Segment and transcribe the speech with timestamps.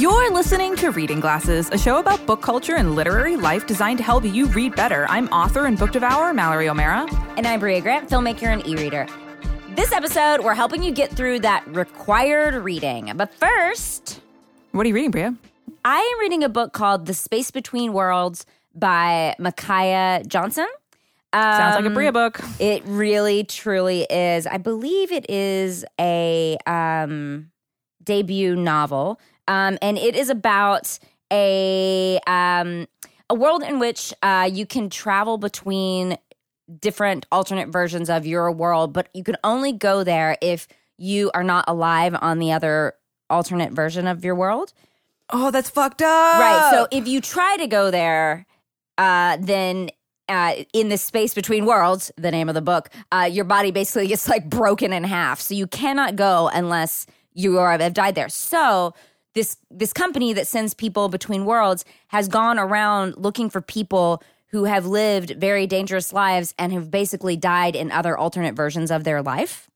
[0.00, 4.02] You're listening to Reading Glasses, a show about book culture and literary life designed to
[4.04, 5.04] help you read better.
[5.10, 7.06] I'm author and book devourer Mallory O'Meara.
[7.36, 9.06] And I'm Brea Grant, filmmaker and e reader.
[9.76, 13.12] This episode, we're helping you get through that required reading.
[13.14, 14.22] But first,
[14.72, 15.28] What are you reading, Brea?
[15.84, 20.68] I am reading a book called The Space Between Worlds by Micaiah Johnson.
[21.34, 22.40] Sounds like a Um, Brea book.
[22.58, 24.46] It really, truly is.
[24.46, 27.50] I believe it is a um,
[28.02, 30.98] debut novel, um, and it is about
[31.32, 32.86] a um,
[33.28, 36.16] a world in which uh, you can travel between
[36.78, 40.68] different alternate versions of your world, but you can only go there if
[40.98, 42.94] you are not alive on the other
[43.28, 44.72] alternate version of your world.
[45.30, 46.38] Oh, that's fucked up.
[46.38, 46.70] Right.
[46.72, 48.46] So if you try to go there,
[48.98, 49.90] uh, then
[50.28, 54.06] uh, in the space between worlds, the name of the book, uh, your body basically
[54.06, 55.40] gets like broken in half.
[55.40, 58.28] So you cannot go unless you are, have died there.
[58.28, 58.94] So
[59.34, 64.64] this this company that sends people between worlds has gone around looking for people who
[64.64, 69.22] have lived very dangerous lives and have basically died in other alternate versions of their
[69.22, 69.70] life.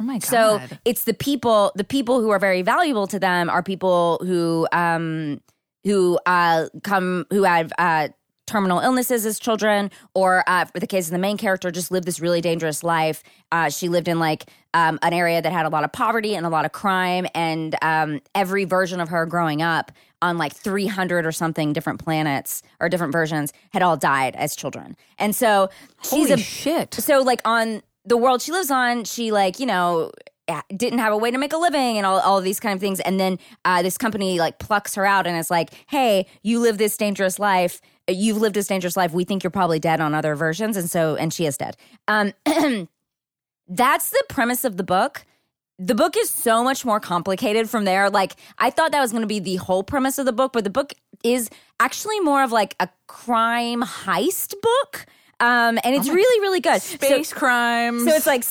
[0.00, 0.22] oh my god.
[0.22, 4.68] So it's the people, the people who are very valuable to them are people who
[4.72, 5.40] um
[5.82, 8.08] who uh come who have uh
[8.46, 12.06] terminal illnesses as children or uh, for the case of the main character just lived
[12.06, 13.22] this really dangerous life.
[13.52, 16.44] Uh, she lived in like um, an area that had a lot of poverty and
[16.44, 21.26] a lot of crime and um, every version of her growing up on like 300
[21.26, 24.96] or something different planets or different versions had all died as children.
[25.18, 25.70] And so
[26.02, 26.94] she's Holy a shit.
[26.94, 30.10] so like on the world she lives on she like you know
[30.76, 32.80] didn't have a way to make a living and all, all of these kind of
[32.80, 33.00] things.
[33.00, 36.78] And then uh, this company like plucks her out and it's like hey you live
[36.78, 39.12] this dangerous life you've lived this dangerous life.
[39.12, 41.76] We think you're probably dead on other versions and so and she is dead.
[42.08, 42.32] Um
[43.68, 45.24] that's the premise of the book.
[45.78, 48.10] The book is so much more complicated from there.
[48.10, 50.64] Like i thought that was going to be the whole premise of the book but
[50.64, 51.48] the book is
[51.80, 55.06] actually more of like a crime heist book.
[55.40, 56.80] Um and it's really really good.
[56.82, 58.04] So- Space crimes.
[58.04, 58.44] so it's like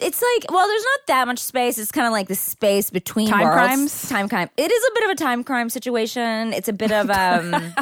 [0.00, 1.78] it's like well, there's not that much space.
[1.78, 3.54] It's kind of like the space between Time worlds.
[3.54, 4.08] crimes?
[4.08, 4.50] Time crime.
[4.56, 6.52] It is a bit of a time crime situation.
[6.52, 7.54] It's a bit of um,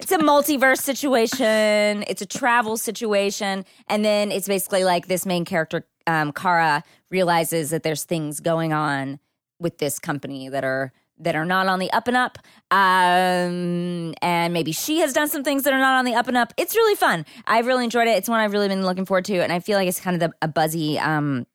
[0.00, 2.04] it's a multiverse situation.
[2.08, 7.70] It's a travel situation, and then it's basically like this main character, um, Cara, realizes
[7.70, 9.18] that there's things going on
[9.58, 12.38] with this company that are that are not on the up and up.
[12.70, 16.36] Um, and maybe she has done some things that are not on the up and
[16.36, 16.52] up.
[16.56, 17.24] It's really fun.
[17.46, 18.16] I've really enjoyed it.
[18.16, 20.30] It's one I've really been looking forward to, and I feel like it's kind of
[20.30, 21.46] the, a buzzy um,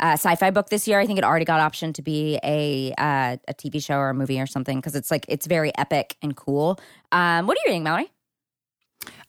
[0.00, 1.00] uh, sci-fi book this year.
[1.00, 4.14] I think it already got optioned to be a uh, a TV show or a
[4.14, 6.78] movie or something because it's like it's very epic and cool.
[7.12, 8.10] Um, what are you reading, Mallory?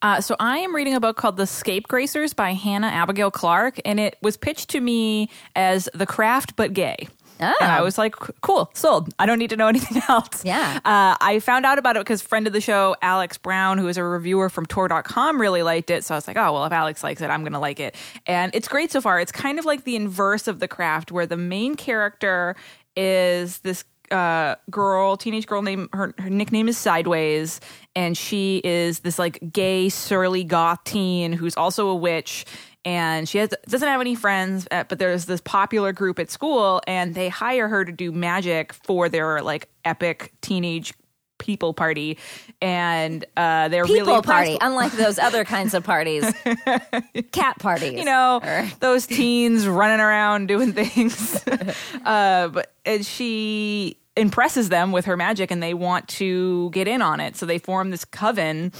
[0.01, 3.99] Uh, so I am reading a book called The Scapegracers by Hannah Abigail Clarke, and
[3.99, 7.07] it was pitched to me as The Craft but gay.
[7.39, 7.53] Oh.
[7.61, 9.13] And I was like, cool, sold.
[9.17, 10.43] I don't need to know anything else.
[10.43, 10.79] Yeah.
[10.85, 13.97] Uh, I found out about it because friend of the show, Alex Brown, who is
[13.97, 16.03] a reviewer from Tor.com, really liked it.
[16.03, 17.95] So I was like, oh, well, if Alex likes it, I'm going to like it.
[18.25, 19.19] And it's great so far.
[19.19, 22.55] It's kind of like the inverse of The Craft, where the main character
[22.95, 27.59] is this uh, girl, teenage girl named her, her nickname is Sideways,
[27.95, 32.45] and she is this like gay, surly goth teen who's also a witch.
[32.85, 36.81] And she has, doesn't have any friends, uh, but there's this popular group at school,
[36.87, 40.93] and they hire her to do magic for their like epic teenage
[41.39, 42.17] people party.
[42.61, 46.23] And uh, they're People really party, unlike those other kinds of parties,
[47.31, 47.93] cat parties.
[47.99, 51.41] you know Or- those teens running around doing things
[52.05, 57.01] uh but and she impresses them with her magic and they want to get in
[57.01, 58.73] on it so they form this coven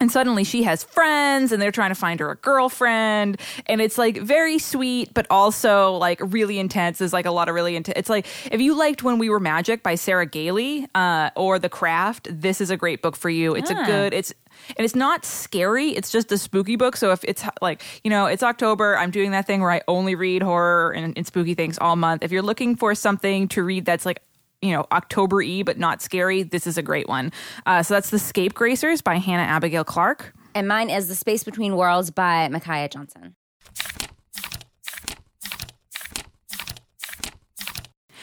[0.00, 3.40] and suddenly she has friends and they're trying to find her a girlfriend.
[3.66, 6.98] And it's like very sweet but also like really intense.
[6.98, 9.40] There's like a lot of really intense it's like if you liked when we were
[9.40, 13.54] magic by sarah gailey uh, or the craft this is a great book for you.
[13.54, 13.86] It's a Ah.
[13.86, 14.32] good it's
[14.76, 15.90] and it's not scary.
[15.90, 16.96] It's just a spooky book.
[16.96, 20.14] So if it's like you know it's october i'm doing that thing where i only
[20.14, 22.22] read horror and, and spooky things all month.
[22.22, 24.20] If you're looking for something to read that's like
[24.62, 26.42] you know october e but not scary.
[26.42, 27.32] This is a great one.
[27.66, 30.32] Uh, so that's the scapegracers by hannah abigail clarke.
[30.54, 33.36] And mine is The Space Between Worlds by Micaiah Johnson.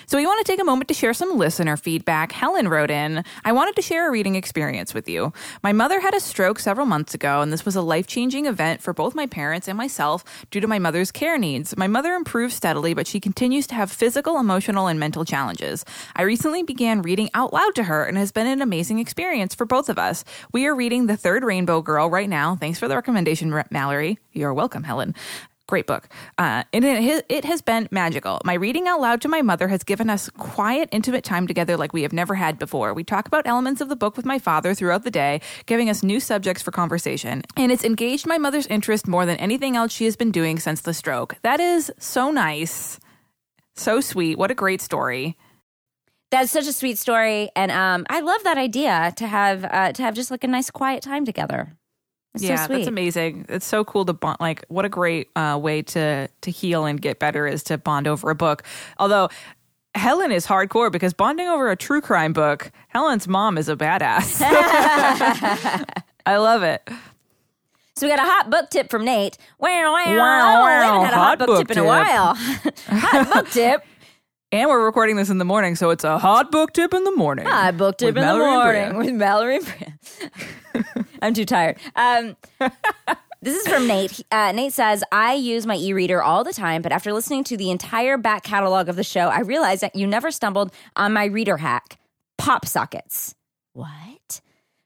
[0.08, 2.32] So, we want to take a moment to share some listener feedback.
[2.32, 5.34] Helen wrote in I wanted to share a reading experience with you.
[5.64, 8.82] My mother had a stroke several months ago, and this was a life changing event
[8.82, 11.76] for both my parents and myself due to my mother's care needs.
[11.78, 15.86] My mother improved steadily, but she continues to have physical, emotional, and mental challenges.
[16.16, 19.56] I recently began reading out loud to her, and it has been an amazing experience
[19.56, 20.24] for both of us.
[20.52, 22.56] We are reading The Third Rainbow Girl right now.
[22.56, 24.20] Thanks for the recommendation, Mallory.
[24.34, 25.16] You're welcome, Helen.
[25.68, 26.08] Great book.
[26.38, 28.40] Uh, and it, it has been magical.
[28.46, 31.92] My reading out loud to my mother has given us quiet, intimate time together like
[31.92, 32.94] we have never had before.
[32.94, 36.04] We talk about elements of the book with my father throughout the day, giving us
[36.04, 37.42] new subjects for conversation.
[37.58, 40.82] And it's engaged my mother's interest more than anything else she has been doing since
[40.82, 41.36] the stroke.
[41.42, 43.00] That is so nice.
[43.76, 44.38] So sweet.
[44.38, 45.36] What a great story.
[46.32, 50.02] That's such a sweet story, and um, I love that idea to have uh, to
[50.02, 51.78] have just like a nice quiet time together.
[52.36, 53.46] It's yeah, so that's amazing.
[53.50, 54.38] It's so cool to bond.
[54.40, 58.08] Like, what a great uh, way to to heal and get better is to bond
[58.08, 58.64] over a book.
[59.00, 59.30] Although
[59.96, 62.72] Helen is hardcore because bonding over a true crime book.
[62.90, 64.42] Helen's mom is a badass.
[66.26, 66.88] I love it.
[67.96, 69.38] So we got a hot book tip from Nate.
[69.58, 71.86] Wow, wow, Wow, oh, we haven't had a hot, Hot book, book tip in a
[71.86, 72.36] while.
[72.88, 73.86] hot book tip.
[74.52, 77.12] And we're recording this in the morning, so it's a hot book tip in the
[77.12, 77.46] morning.
[77.46, 79.12] Hot book tip in the Mallory and morning Brea.
[79.12, 79.56] with Mallory.
[79.58, 81.04] and Brea.
[81.22, 81.78] I'm too tired.
[81.96, 82.38] Um,
[83.42, 84.22] this is from Nate.
[84.32, 87.58] Uh, Nate says, I use my e reader all the time, but after listening to
[87.58, 91.26] the entire back catalog of the show, I realized that you never stumbled on my
[91.26, 91.98] reader hack
[92.38, 93.36] pop sockets.
[93.74, 94.42] What?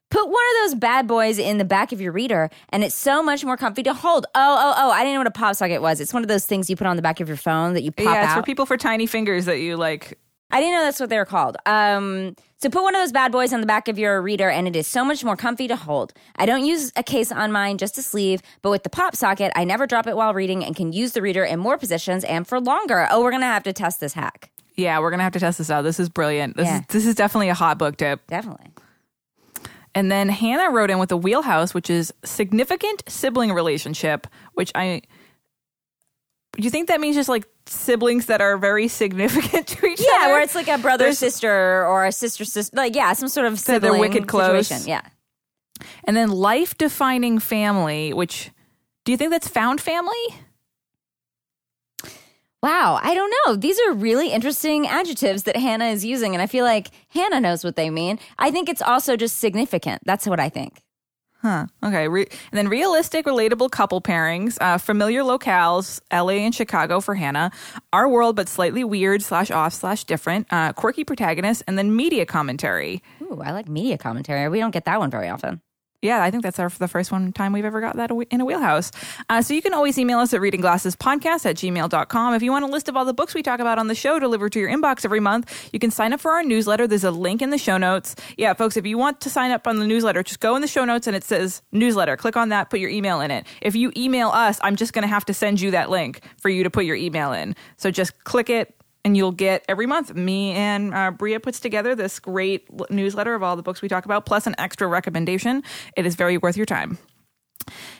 [0.09, 3.21] Put one of those bad boys in the back of your reader, and it's so
[3.21, 4.25] much more comfy to hold.
[4.33, 4.89] Oh, oh, oh!
[4.91, 6.01] I didn't know what a pop socket was.
[6.01, 7.91] It's one of those things you put on the back of your phone that you
[7.91, 8.37] pop yeah, it's out.
[8.37, 10.17] for people for tiny fingers that you like.
[10.51, 11.57] I didn't know that's what they were called.
[11.67, 14.67] Um, so put one of those bad boys on the back of your reader, and
[14.67, 16.11] it is so much more comfy to hold.
[16.37, 19.51] I don't use a case on mine, just a sleeve, but with the pop socket,
[19.55, 22.47] I never drop it while reading and can use the reader in more positions and
[22.47, 23.07] for longer.
[23.11, 24.49] Oh, we're gonna have to test this hack.
[24.75, 25.83] Yeah, we're gonna have to test this out.
[25.83, 26.57] This is brilliant.
[26.57, 26.79] This Yeah.
[26.79, 28.25] is this is definitely a hot book tip.
[28.25, 28.71] Definitely.
[29.95, 35.01] And then Hannah wrote in with a wheelhouse, which is significant sibling relationship, which I.
[36.57, 40.07] Do you think that means just like siblings that are very significant to each Yeah,
[40.07, 40.19] other?
[40.19, 43.29] Yeah, where it's like a brother There's- sister or a sister sister, like yeah, some
[43.29, 44.67] sort of That they're sibling wicked close.
[44.67, 44.87] situation.
[44.87, 45.01] Yeah.
[46.03, 48.51] And then life defining family, which
[49.05, 50.13] do you think that's found family?
[52.61, 53.55] Wow, I don't know.
[53.55, 57.63] These are really interesting adjectives that Hannah is using, and I feel like Hannah knows
[57.63, 58.19] what they mean.
[58.37, 60.01] I think it's also just significant.
[60.05, 60.81] That's what I think.
[61.41, 61.67] Huh.
[61.81, 62.09] Okay.
[62.09, 67.51] Re- and then realistic, relatable couple pairings, uh, familiar locales, LA and Chicago for Hannah,
[67.93, 72.25] our world but slightly weird slash off slash different, uh, quirky protagonist, and then media
[72.25, 73.01] commentary.
[73.21, 74.49] Ooh, I like media commentary.
[74.49, 75.61] We don't get that one very often.
[76.01, 78.45] Yeah, I think that's our the first one time we've ever got that in a
[78.45, 78.91] wheelhouse.
[79.29, 82.33] Uh, so you can always email us at readingglassespodcast at gmail.com.
[82.33, 84.17] If you want a list of all the books we talk about on the show
[84.17, 86.87] delivered to your inbox every month, you can sign up for our newsletter.
[86.87, 88.15] There's a link in the show notes.
[88.37, 90.69] Yeah, folks, if you want to sign up on the newsletter, just go in the
[90.69, 92.15] show notes and it says newsletter.
[92.15, 93.45] Click on that, put your email in it.
[93.61, 96.47] If you email us, I'm just going to have to send you that link for
[96.47, 97.57] you to put your email in.
[97.75, 98.73] So just click it,
[99.05, 100.13] and you'll get every month.
[100.15, 103.87] Me and uh, Brea puts together this great l- newsletter of all the books we
[103.87, 105.63] talk about, plus an extra recommendation.
[105.95, 106.97] It is very worth your time.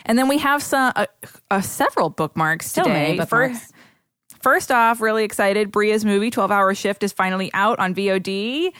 [0.05, 1.05] And then we have some uh,
[1.51, 3.17] uh, several bookmarks So today.
[3.17, 3.59] bookmarks.
[3.59, 3.73] Fir-
[4.41, 5.69] First off, really excited.
[5.69, 8.71] Brea's movie, 12 Hour Shift, is finally out on VOD.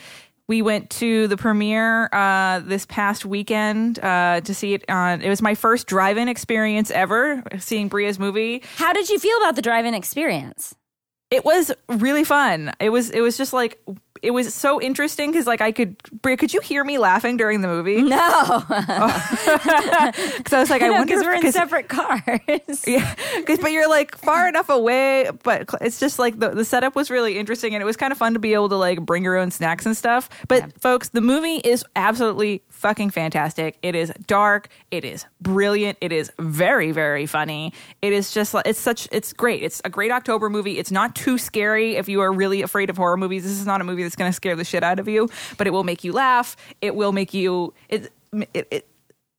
[0.48, 5.20] We went to the premiere uh, this past weekend uh, to see it on.
[5.20, 8.62] It was my first drive-in experience ever seeing Brea's movie.
[8.76, 10.74] How did you feel about the drive-in experience?
[11.30, 12.72] It was really fun.
[12.80, 13.80] It was it was just like
[14.22, 17.60] it was so interesting because like I could Brea, could you hear me laughing during
[17.60, 18.02] the movie?
[18.02, 22.84] No, Because I was like, I wonder because we're in separate cars.
[22.86, 23.14] Yeah,
[23.46, 25.30] but you're like far enough away.
[25.42, 28.18] But it's just like the the setup was really interesting, and it was kind of
[28.18, 30.28] fun to be able to like bring your own snacks and stuff.
[30.48, 33.78] But folks, the movie is absolutely fucking fantastic.
[33.82, 34.68] It is dark.
[34.90, 35.98] It is brilliant.
[36.00, 37.72] It is very very funny.
[38.02, 39.62] It is just it's such it's great.
[39.62, 40.78] It's a great October movie.
[40.78, 43.44] It's not too scary if you are really afraid of horror movies.
[43.44, 45.66] This is not a movie that's going to scare the shit out of you, but
[45.66, 46.56] it will make you laugh.
[46.80, 48.68] It will make you it it.
[48.70, 48.86] it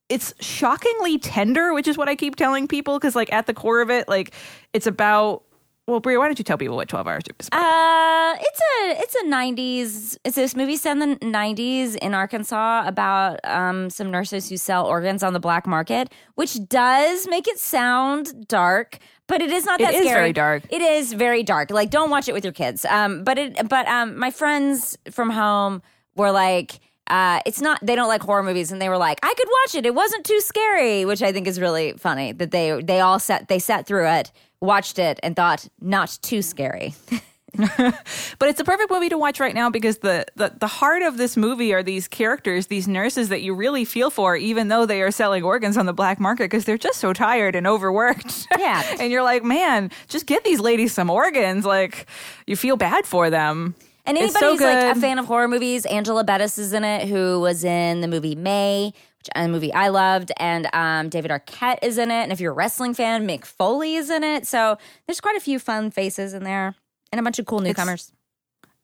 [0.08, 3.80] it's shockingly tender, which is what I keep telling people because, like, at the core
[3.80, 4.34] of it, like,
[4.74, 5.42] it's about.
[5.88, 7.48] Well, Brea, why don't you tell people what Twelve Hours is?
[7.48, 7.60] about?
[7.60, 10.16] Uh, it's a it's a '90s.
[10.24, 14.86] It's this movie set in the '90s in Arkansas about um, some nurses who sell
[14.86, 18.98] organs on the black market, which does make it sound dark.
[19.26, 19.92] But it is not that.
[19.92, 20.20] that is scary.
[20.20, 20.62] very dark.
[20.70, 21.70] It is very dark.
[21.70, 22.84] Like, don't watch it with your kids.
[22.84, 23.68] Um, but it.
[23.68, 25.82] But um, my friends from home
[26.14, 27.80] were like, uh, it's not.
[27.84, 29.84] They don't like horror movies, and they were like, I could watch it.
[29.84, 33.48] It wasn't too scary, which I think is really funny that they they all sat
[33.48, 34.30] they sat through it,
[34.62, 36.94] watched it, and thought not too scary.
[37.54, 41.18] But it's a perfect movie to watch right now because the, the the heart of
[41.18, 45.02] this movie are these characters, these nurses that you really feel for, even though they
[45.02, 48.46] are selling organs on the black market because they're just so tired and overworked.
[48.58, 48.96] Yeah.
[49.00, 51.64] and you're like, man, just get these ladies some organs.
[51.66, 52.06] Like,
[52.46, 53.74] you feel bad for them.
[54.06, 57.08] And anybody so who's like a fan of horror movies, Angela Bettis is in it,
[57.08, 58.92] who was in the movie May,
[59.34, 62.22] a movie I loved, and um, David Arquette is in it.
[62.22, 64.46] And if you're a wrestling fan, Mick Foley is in it.
[64.46, 66.74] So there's quite a few fun faces in there,
[67.10, 68.12] and a bunch of cool newcomers.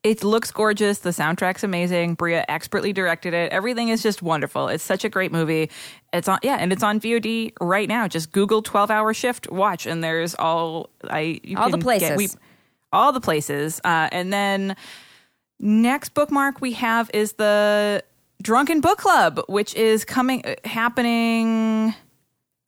[0.01, 0.99] It looks gorgeous.
[0.99, 2.13] The soundtrack's amazing.
[2.13, 3.51] Brea expertly directed it.
[3.51, 4.69] Everything is just wonderful.
[4.69, 5.69] It's such a great movie.
[6.13, 8.07] It's on, yeah, and it's on VOD right now.
[8.07, 12.09] Just Google 12 hour shift watch, and there's all, I, you All the places.
[12.09, 12.29] Get, we,
[12.93, 13.81] all the places.
[13.83, 14.77] Uh, and then
[15.59, 18.01] next bookmark we have is the
[18.41, 21.93] Drunken Book Club, which is coming, uh, happening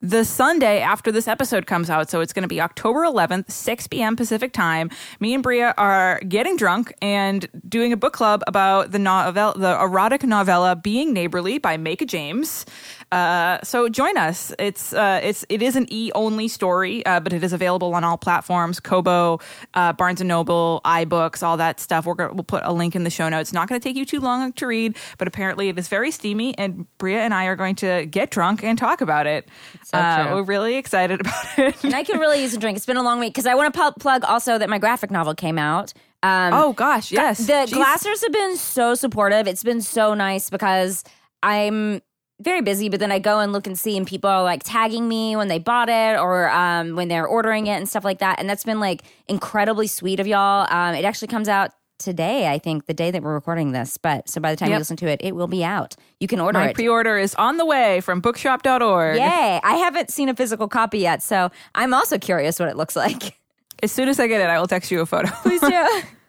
[0.02, 2.10] the Sunday after this episode comes out.
[2.10, 4.16] So it's going to be October 11th, 6 p.m.
[4.16, 4.90] Pacific time.
[5.20, 9.80] Me and Brea are getting drunk and doing a book club about the novel, the
[9.80, 12.66] erotic novella "Being Neighborly" by Micah James.
[13.12, 14.54] Uh, so join us.
[14.58, 18.04] It's uh, it's it is an e only story, uh, but it is available on
[18.04, 19.38] all platforms: Kobo,
[19.74, 22.06] uh, Barnes and Noble, iBooks, all that stuff.
[22.06, 23.50] We're gonna, we'll put a link in the show notes.
[23.50, 26.10] It's not going to take you too long to read, but apparently it is very
[26.10, 26.56] steamy.
[26.56, 29.46] And Brea and I are going to get drunk and talk about it.
[29.84, 31.84] so Uh, we're really excited about it.
[31.84, 32.76] and I can really use a drink.
[32.76, 35.10] It's been a long week because I want to pu- plug also that my graphic
[35.10, 35.92] novel came out.
[36.22, 37.38] Um, oh gosh, yes.
[37.38, 37.72] the Jeez.
[37.72, 39.46] Glassers have been so supportive.
[39.46, 41.04] It's been so nice because
[41.42, 42.00] I'm
[42.42, 45.08] very busy, but then I go and look and see, and people are like tagging
[45.08, 48.38] me when they bought it or um, when they're ordering it and stuff like that.
[48.38, 50.66] And that's been like incredibly sweet of y'all.
[50.70, 53.96] Um, it actually comes out today, I think, the day that we're recording this.
[53.96, 55.94] But so by the time you listen to it, it will be out.
[56.20, 56.74] You can order My it.
[56.74, 59.16] pre-order is on the way from bookshop.org.
[59.16, 59.60] Yay!
[59.62, 63.38] I haven't seen a physical copy yet, so I'm also curious what it looks like.
[63.82, 65.28] As soon as I get it, I will text you a photo.
[65.42, 66.00] Please do.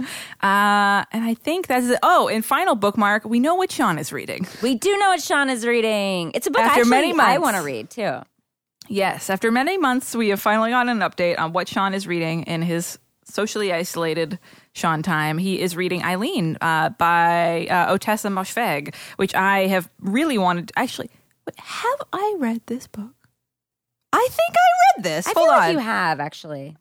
[0.42, 1.98] Uh, and I think that's it.
[2.02, 3.24] Oh, and final bookmark.
[3.26, 4.46] We know what Sean is reading.
[4.62, 6.32] we do know what Sean is reading.
[6.34, 8.20] It's a book After actually many I want to read too.
[8.88, 12.44] Yes, after many months, we have finally gotten an update on what Sean is reading
[12.44, 14.38] in his socially isolated
[14.72, 15.36] Sean time.
[15.38, 20.68] He is reading Eileen uh, by uh, Ottessa Moshfegh, which I have really wanted.
[20.68, 21.10] To, Actually,
[21.58, 23.12] have I read this book?
[24.12, 25.26] I think I read this.
[25.26, 25.58] I Hold feel on.
[25.58, 26.76] like you have actually.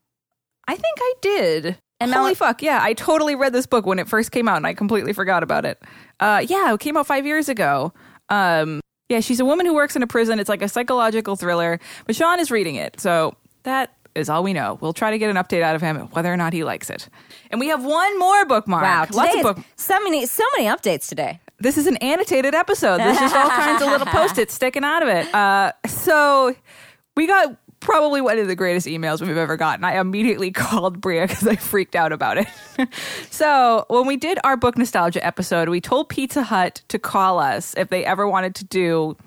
[0.68, 1.78] I think I did.
[2.00, 2.80] And Holy Mel- fuck, yeah.
[2.82, 5.66] I totally read this book when it first came out and I completely forgot about
[5.66, 5.82] it.
[6.20, 7.94] Uh, yeah, it came out five years ago.
[8.30, 8.80] Um,
[9.10, 10.40] yeah, she's a woman who works in a prison.
[10.40, 13.00] It's like a psychological thriller, but Sean is reading it.
[13.00, 14.78] So that is all we know.
[14.82, 17.10] We'll try to get an update out of him whether or not he likes it.
[17.52, 18.84] And we have one more bookmark.
[18.84, 19.58] Wow, Lots of book.
[19.76, 21.40] so many so many updates today.
[21.60, 23.00] This is an annotated episode.
[23.00, 25.34] There's just all kinds of little post-its sticking out of it.
[25.36, 26.56] Uh, so
[27.18, 29.84] we got probably one of the greatest emails we've ever gotten.
[29.84, 32.48] I immediately called Brea because I freaked out about it.
[33.30, 37.76] so when we did our book nostalgia episode, we told Pizza Hut to call us
[37.78, 39.18] if they ever wanted to do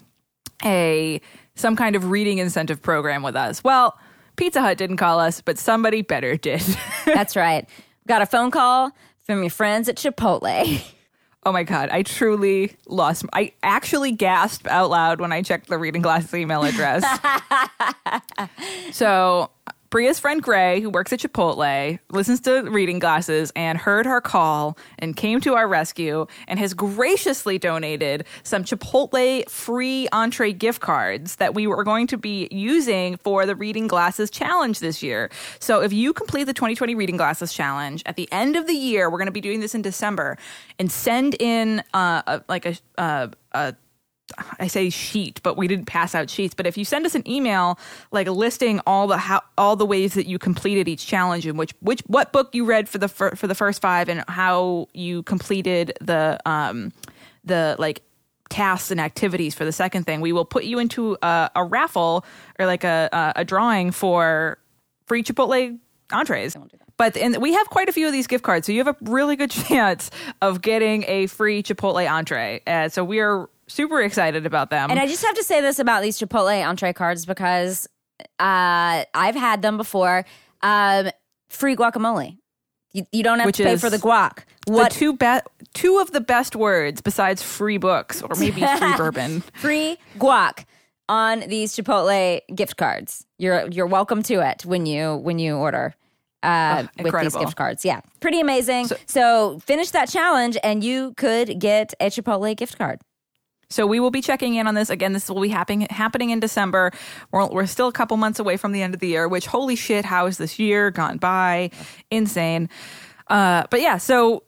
[0.65, 1.21] a
[1.55, 3.63] some kind of reading incentive program with us.
[3.63, 3.99] Well,
[4.37, 6.63] Pizza Hut didn't call us, but somebody better did.
[7.05, 7.69] That's right.
[8.09, 8.93] Got a phone call
[9.27, 10.83] from your friends at Chipotle.
[11.45, 13.25] Oh my god, I truly lost.
[13.33, 17.05] I actually gasped out loud when I checked the reading glasses email address.
[18.93, 19.51] so,
[19.93, 24.79] Brea's friend Gray, who works at Chipotle, listens to reading glasses and heard our call
[24.99, 31.37] and came to our rescue and has graciously donated some Chipotle free entree gift cards
[31.37, 35.31] that we were going to be using for the reading glasses challenge this year.
[35.59, 39.11] So, if you complete the 2020 reading glasses challenge at the end of the year,
[39.11, 40.39] we're going to be doing this in December,
[40.79, 43.75] and send in uh, a, like a, uh, a
[44.59, 46.55] I say sheet, but we didn't pass out sheets.
[46.55, 47.79] But if you send us an email,
[48.11, 51.75] like listing all the how all the ways that you completed each challenge and which
[51.81, 55.23] which what book you read for the fir- for the first five and how you
[55.23, 56.93] completed the um
[57.45, 58.03] the like
[58.53, 62.25] tasks and activities for the second thing, we will put you into a, a raffle
[62.59, 64.59] or like a, a drawing for
[65.07, 65.79] free Chipotle
[66.13, 66.57] entrees.
[66.99, 69.11] But and we have quite a few of these gift cards, so you have a
[69.11, 70.11] really good chance
[70.41, 72.61] of getting a free Chipotle entree.
[72.67, 74.91] Uh, so we are super excited about them.
[74.91, 77.89] And I just have to say this about these Chipotle entree cards because
[78.39, 80.25] uh, I've had them before.
[80.63, 81.11] Um,
[81.49, 82.39] free guacamole.
[82.93, 84.41] You, you don't have Which to pay for the guac.
[84.67, 85.41] the What two be-
[85.73, 89.41] two of the best words besides free books or maybe free bourbon.
[89.55, 90.67] free guac
[91.09, 93.27] on these Chipotle gift cards?
[93.39, 95.95] You're you're welcome to it when you when you order.
[96.43, 98.89] Uh, with these gift cards, yeah, pretty amazing.
[99.07, 103.01] So, finish that challenge, and you could get a Chipotle gift card.
[103.73, 105.13] So we will be checking in on this again.
[105.13, 106.93] This will be happening happening in December.
[107.31, 109.29] We're, we're still a couple months away from the end of the year.
[109.29, 111.71] Which holy shit, how is this year gone by?
[112.11, 112.69] Insane.
[113.29, 114.45] Uh, but yeah, so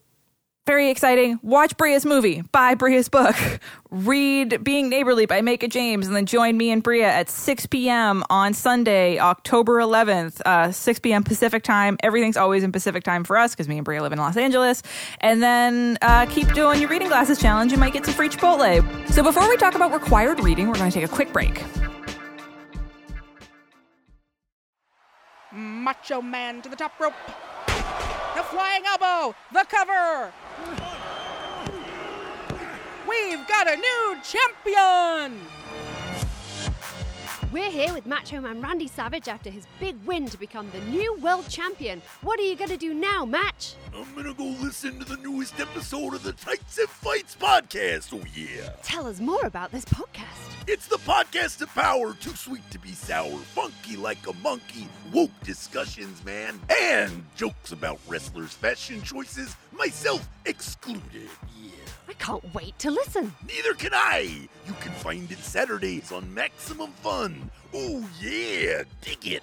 [0.67, 1.39] very exciting.
[1.43, 3.37] Watch Brea's movie, buy Brea's book,
[3.91, 8.25] read Being Neighborly by Micah James, and then join me and Brea at 6 p.m.
[8.31, 11.23] on Sunday, October 11th, uh, 6 p.m.
[11.23, 11.99] Pacific time.
[12.03, 14.83] Everything's always in Pacific time for us because me and Brea live in Los Angeles.
[15.21, 17.71] And then uh, keep doing your reading glasses challenge.
[17.71, 19.11] You might get some free Chipotle.
[19.11, 21.63] So before we talk about required reading, we're going to take a quick break.
[25.53, 27.13] Macho Man to the top rope.
[28.35, 29.35] The flying elbow.
[29.53, 30.33] The cover.
[33.09, 35.64] We've got a new champion.
[37.55, 41.17] We're here with Macho Man Randy Savage after his big win to become the new
[41.21, 42.03] world champion.
[42.23, 43.77] What are you going to do now, Match?
[43.95, 48.13] I'm gonna go listen to the newest episode of the Tights and Fights podcast.
[48.13, 48.71] Oh, yeah.
[48.83, 50.67] Tell us more about this podcast.
[50.67, 55.31] It's the podcast of power, too sweet to be sour, funky like a monkey, woke
[55.45, 61.29] discussions, man, and jokes about wrestlers' fashion choices, myself excluded.
[61.63, 61.71] Yeah.
[62.09, 63.33] I can't wait to listen.
[63.47, 64.49] Neither can I.
[64.67, 67.51] You can find it Saturdays on Maximum Fun.
[67.73, 68.83] Oh, yeah.
[69.01, 69.43] Dig it.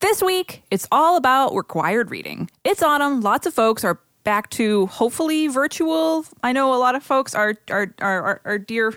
[0.00, 2.48] This week, it's all about required reading.
[2.64, 3.22] It's autumn.
[3.22, 6.26] Lots of folks are back to hopefully virtual.
[6.42, 8.92] I know a lot of folks are our our, our dear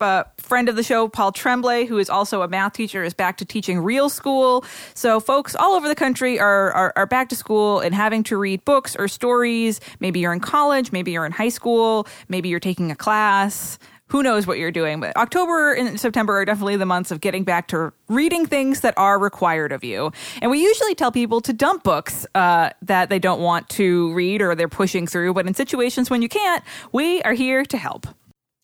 [0.00, 3.38] uh, friend of the show, Paul Tremblay, who is also a math teacher, is back
[3.38, 4.62] to teaching real school.
[4.92, 8.36] So folks all over the country are, are are back to school and having to
[8.36, 9.80] read books or stories.
[10.00, 14.22] Maybe you're in college, maybe you're in high school, maybe you're taking a class who
[14.22, 15.00] knows what you're doing.
[15.00, 18.94] But October and September are definitely the months of getting back to reading things that
[18.96, 20.12] are required of you.
[20.42, 24.42] And we usually tell people to dump books uh, that they don't want to read
[24.42, 25.34] or they're pushing through.
[25.34, 28.06] But in situations when you can't, we are here to help.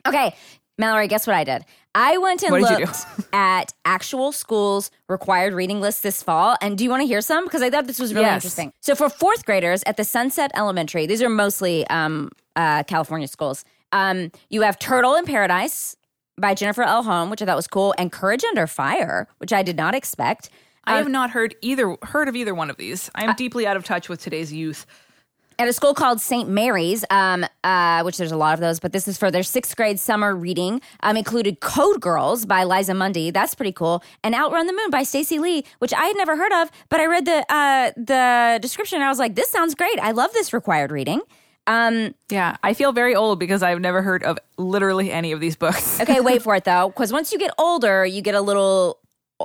[0.07, 0.35] Okay,
[0.79, 1.65] Mallory, guess what I did?
[1.95, 6.57] I went and What did you looked at actual schools' required reading lists this fall.
[6.63, 7.45] And do you want to hear some?
[7.45, 8.37] Because I thought this was really Yes.
[8.37, 8.73] interesting.
[8.81, 13.65] So for fourth graders at the Sunset Elementary, these are mostly um, uh, California schools.
[13.93, 15.97] Um, you have Turtle in Paradise
[16.39, 17.03] by Jennifer L.
[17.03, 20.49] Holm, which I thought was cool, and Courage Under Fire, which I did not expect.
[20.85, 23.11] I have not heard either heard of either one of these.
[23.15, 24.87] I am deeply out of touch with today's youth.
[25.59, 26.49] at a school called St.
[26.49, 29.77] Mary's, um, uh, which there's a lot of those, but this is for their sixth
[29.77, 30.81] grade summer reading.
[31.03, 33.31] Um, included Code Girls by Liza Mundy.
[33.31, 34.03] That's pretty cool.
[34.25, 37.07] And Outrun the Moon by Stacey Lee, which I had never heard of, but I
[37.07, 39.99] read the uh, the description and I was like, this sounds great.
[40.00, 41.21] I love this required reading.
[41.71, 45.56] Um, Yeah, I feel very old because I've never heard of literally any of these
[45.56, 46.00] books.
[46.02, 48.99] okay, wait for it though, because once you get older, you get a little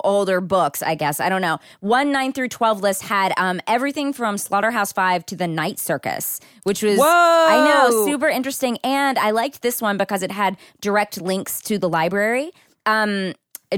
[0.04, 1.20] older books, I guess.
[1.20, 1.60] I don't know.
[1.80, 6.40] One nine through twelve list had um everything from Slaughterhouse Five to the Night Circus,
[6.64, 8.78] which was I know super interesting.
[8.84, 12.52] And I liked this one because it had direct links to the library
[12.86, 13.34] um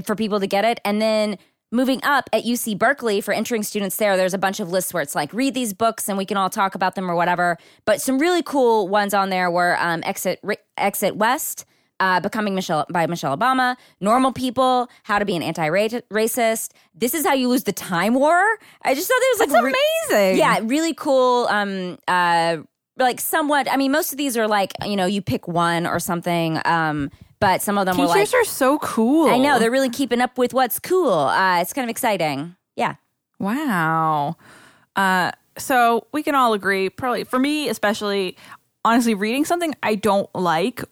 [0.05, 0.79] for people to get it.
[0.85, 1.37] And then
[1.71, 5.03] moving up at UC Berkeley for entering students there, there's a bunch of lists where
[5.03, 7.57] it's like read these books and we can all talk about them or whatever.
[7.85, 11.65] But some really cool ones on there were um, Exit Ri- Exit West
[11.99, 16.71] uh, Becoming Michelle by Michelle Obama, Normal People, How to Be an Anti-Racist.
[16.93, 18.39] This is how you lose the time war.
[18.83, 19.73] I just thought it was like re-
[20.09, 20.37] amazing.
[20.37, 21.47] yeah, really cool.
[21.49, 22.57] Um, uh,
[22.97, 23.71] like somewhat.
[23.71, 26.59] I mean, most of these are like you know you pick one or something.
[26.65, 29.29] Um, but some of them were like Teachers are so cool.
[29.29, 31.13] I know they're really keeping up with what's cool.
[31.13, 32.55] Uh, it's kind of exciting.
[32.75, 32.95] Yeah.
[33.39, 34.35] Wow.
[34.95, 38.35] Uh, so we can all agree, probably for me, especially,
[38.83, 40.83] honestly, reading something I don't like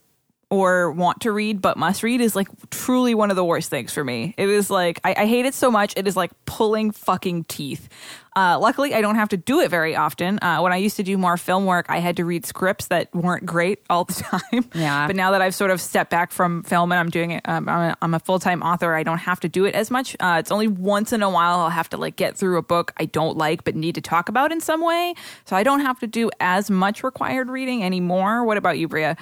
[0.49, 3.91] or want to read but must read is like truly one of the worst things
[3.91, 4.33] for me.
[4.37, 5.93] It is like, I, I hate it so much.
[5.97, 7.89] It is like pulling fucking teeth.
[8.37, 10.39] Uh, luckily, I don't have to do it very often.
[10.41, 13.13] Uh, when I used to do more film work, I had to read scripts that
[13.15, 14.13] weren't great all the
[14.51, 14.65] time.
[14.73, 15.07] Yeah.
[15.07, 17.69] But now that I've sort of stepped back from film and I'm doing it, um,
[17.69, 18.93] I'm a, I'm a full time author.
[18.93, 20.17] I don't have to do it as much.
[20.19, 22.93] Uh, it's only once in a while I'll have to like get through a book
[22.97, 25.15] I don't like but need to talk about in some way.
[25.45, 28.43] So I don't have to do as much required reading anymore.
[28.43, 29.15] What about you, Brea?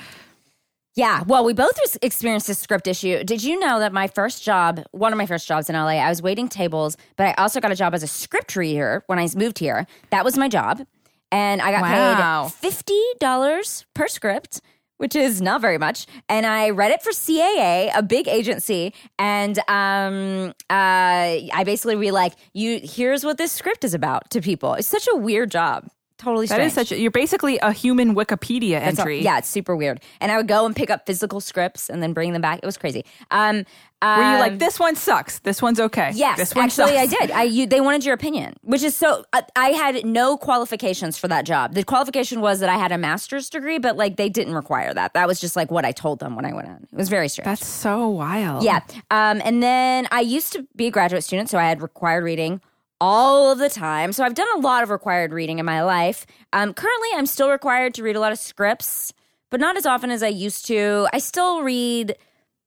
[0.96, 1.24] Yeah.
[1.26, 3.24] Well, we both experienced this script issue.
[3.24, 6.10] Did you know that my first job, one of my first jobs in LA, I
[6.10, 9.28] was waiting tables, but I also got a job as a script reader when I
[9.36, 9.88] moved here.
[10.12, 10.86] That was my job.
[11.32, 12.52] And I got Wow.
[12.62, 14.62] paid $50 per script.
[14.98, 19.58] Which is not very much, and I read it for CAA, a big agency, and
[19.68, 24.76] um, uh, I basically be like, "You, here's what this script is about to people."
[24.76, 25.88] It's such a weird job.
[26.24, 26.68] Totally That strange.
[26.70, 26.92] is such.
[26.92, 29.22] A, you're basically a human Wikipedia That's all- entry.
[29.22, 30.00] yeah, it's super weird.
[30.22, 32.60] And I would go and pick up physical scripts and then bring them back.
[32.64, 33.04] It was crazy.
[33.32, 33.58] Um,
[34.02, 35.40] Were you um, like, this one sucks.
[35.40, 36.12] This one's okay.
[36.14, 37.32] Yes, this one actually, I did.
[37.32, 39.24] I you, they wanted your opinion, which is so.
[39.32, 41.74] I, I had no qualifications for that job.
[41.74, 45.14] The qualification was that I had a master's degree, but like they didn't require that.
[45.14, 46.88] That was just like what I told them when I went in.
[46.92, 47.46] It was very strange.
[47.46, 48.64] That's so wild.
[48.64, 48.82] yeah.
[49.10, 52.60] Um, and then I used to be a graduate student, so I had required reading
[53.04, 54.14] all of the time.
[54.14, 56.26] So I've done a lot of required reading in my life.
[56.54, 59.12] Um, currently, I'm still required to read a lot of scripts,
[59.50, 61.10] but not as often as I used to.
[61.12, 62.16] I still read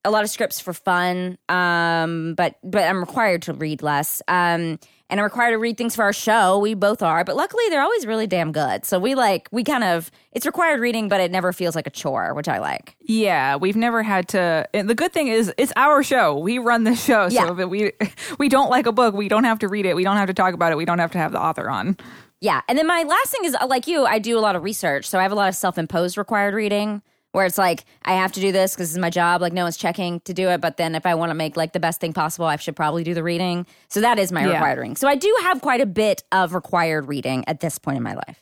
[0.05, 4.21] a lot of scripts for fun, um, but but I'm required to read less.
[4.27, 4.77] Um,
[5.09, 6.59] and I'm required to read things for our show.
[6.59, 8.85] We both are, but luckily they're always really damn good.
[8.85, 11.89] So we like we kind of it's required reading, but it never feels like a
[11.89, 12.95] chore, which I like.
[13.01, 14.67] Yeah, we've never had to.
[14.73, 16.37] And the good thing is, it's our show.
[16.37, 17.47] We run the show, Yeah.
[17.55, 17.91] so we
[18.39, 19.95] we don't like a book, we don't have to read it.
[19.95, 20.75] We don't have to talk about it.
[20.77, 21.97] We don't have to have the author on.
[22.39, 22.61] Yeah.
[22.67, 25.05] And then my last thing is uh, like you, I do a lot of research.
[25.09, 27.01] So I have a lot of self imposed required reading
[27.37, 29.41] where it's like, I have to do this because this is my job.
[29.41, 30.59] Like, no one's checking to do it.
[30.59, 33.03] But then if I want to make like the best thing possible, I should probably
[33.03, 33.67] do the reading.
[33.89, 34.53] So that is my Yeah.
[34.53, 34.95] required reading.
[34.95, 38.15] So I do have quite a bit of required reading at this point in my
[38.15, 38.41] life.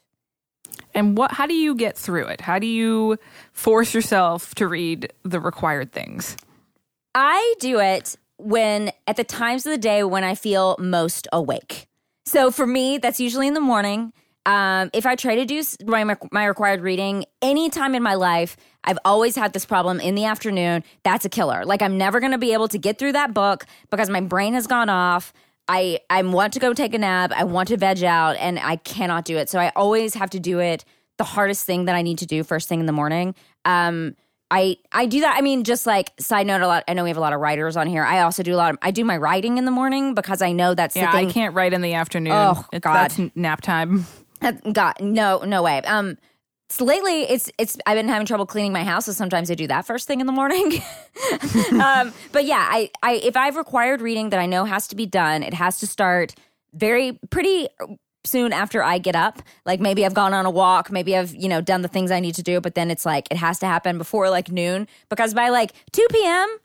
[0.94, 1.34] And what?
[1.34, 2.40] How do you get through it?
[2.40, 3.18] How do you
[3.52, 6.38] force yourself to read the required things?
[7.14, 11.88] I do it when at the times of the day when I feel most awake.
[12.26, 14.14] So for me, that's usually in the morning.
[14.46, 18.58] Um, if I try to do my, my required reading any time in my life,
[18.84, 20.84] I've always had this problem in the afternoon.
[21.04, 21.66] That's a killer.
[21.66, 24.54] Like I'm never going to be able to get through that book because my brain
[24.54, 25.34] has gone off.
[25.68, 27.32] I I want to go take a nap.
[27.36, 29.50] I want to veg out, and I cannot do it.
[29.50, 30.86] So I always have to do it.
[31.18, 33.34] The hardest thing that I need to do first thing in the morning.
[33.64, 34.16] Um,
[34.52, 35.36] I I do that.
[35.36, 36.84] I mean, just like side note, a lot.
[36.88, 38.04] I know we have a lot of writers on here.
[38.04, 38.78] I also do a lot of.
[38.84, 41.56] I do my writing in the morning because I know that's Yeah, the I can't
[41.56, 42.34] write in the afternoon.
[42.34, 42.94] Oh, It's- God.
[43.10, 44.06] that's nap time.
[44.72, 45.82] God, no, no way.
[45.82, 46.18] Um,
[46.70, 49.68] so lately, it's it's I've been having trouble cleaning my house, so sometimes I do
[49.68, 50.74] that first thing in the morning.
[51.82, 55.06] um, but yeah, I I if I've required reading that I know has to be
[55.06, 56.34] done, it has to start
[56.74, 57.68] very pretty
[58.26, 59.42] soon after I get up.
[59.66, 62.20] Like maybe I've gone on a walk, maybe I've you know done the things I
[62.20, 65.34] need to do, but then it's like it has to happen before like noon because
[65.36, 66.58] by like two p.m.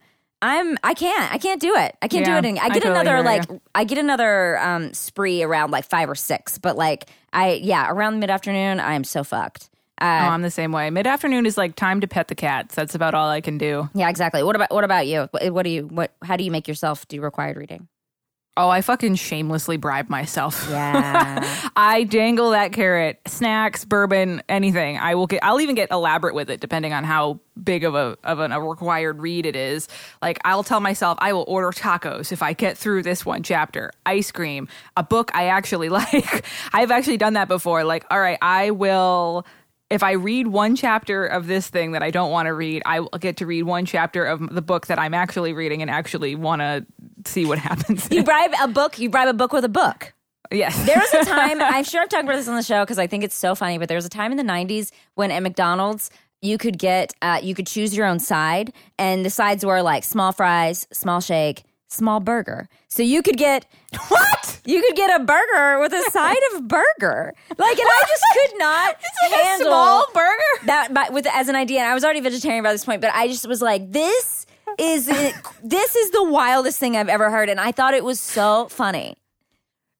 [0.42, 2.58] I'm I can't I can't do it I can't Yeah, do it.
[2.58, 3.48] I I get totally another like.
[3.74, 8.20] I get another um, spree around like five or six, but like I yeah around
[8.20, 9.68] mid afternoon I am so fucked.
[10.00, 10.88] oh, Uh, I'm the same way.
[10.90, 12.74] Mid afternoon is like time to pet the cats.
[12.74, 13.90] That's about all I can do.
[13.94, 14.42] yeah, exactly.
[14.42, 15.28] What about what about you?
[15.30, 16.12] What, what do you what?
[16.22, 17.86] How do you make yourself do required reading?
[18.56, 20.66] Oh, I fucking shamelessly bribe myself.
[20.68, 24.98] Yeah, I dangle that carrot, snacks, bourbon, anything.
[24.98, 25.44] I will get.
[25.44, 28.60] I'll even get elaborate with it, depending on how big of a of an, a
[28.60, 29.88] required read it is.
[30.20, 33.92] Like I'll tell myself I will order tacos if I get through this one chapter.
[34.04, 36.44] Ice cream, a book I actually like.
[36.72, 37.84] I've actually done that before.
[37.84, 39.46] Like, all right, I will.
[39.90, 43.00] If I read one chapter of this thing that I don't want to read, I
[43.00, 46.36] will get to read one chapter of the book that I'm actually reading and actually
[46.36, 46.86] want to
[47.26, 48.08] see what happens.
[48.10, 48.98] you bribe a book.
[48.98, 50.12] You bribe a book with a book.
[50.50, 52.98] yes, There was a time, I'm sure I've talked about this on the show because
[52.98, 55.42] I think it's so funny, but there was a time in the 90s when at
[55.42, 56.10] McDonald's,
[56.42, 60.04] you could get, uh, you could choose your own side, and the sides were like
[60.04, 62.68] small fries, small shake, small burger.
[62.88, 63.66] So you could get,
[64.08, 64.60] what?
[64.64, 67.34] You could get a burger with a side of burger.
[67.58, 68.96] Like, and I just could not
[69.32, 70.66] handle small burger.
[70.66, 71.80] that but with as an idea.
[71.80, 74.39] And I was already vegetarian by this point, but I just was like, this
[74.78, 78.68] is this is the wildest thing I've ever heard, and I thought it was so
[78.68, 79.16] funny.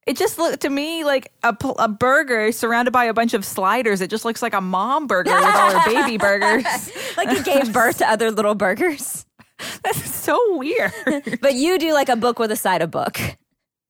[0.06, 4.00] It just looked to me like a, a burger surrounded by a bunch of sliders.
[4.00, 6.64] It just looks like a mom burger with all her baby burgers.
[7.16, 9.26] Like it gave birth to other little burgers.
[9.84, 10.92] That's so weird.
[11.42, 13.20] But you do like a book with a side of book.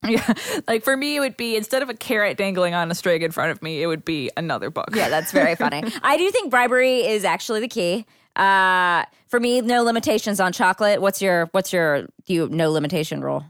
[0.05, 0.33] yeah.
[0.67, 3.31] Like for me, it would be instead of a carrot dangling on a string in
[3.31, 4.89] front of me, it would be another book.
[4.93, 5.81] Yeah, that's very funny.
[6.03, 8.05] I do think bribery is actually the key.
[8.41, 11.01] Uh, for me, no limitations on chocolate.
[11.01, 13.45] What's your what's your do you no limitation rule?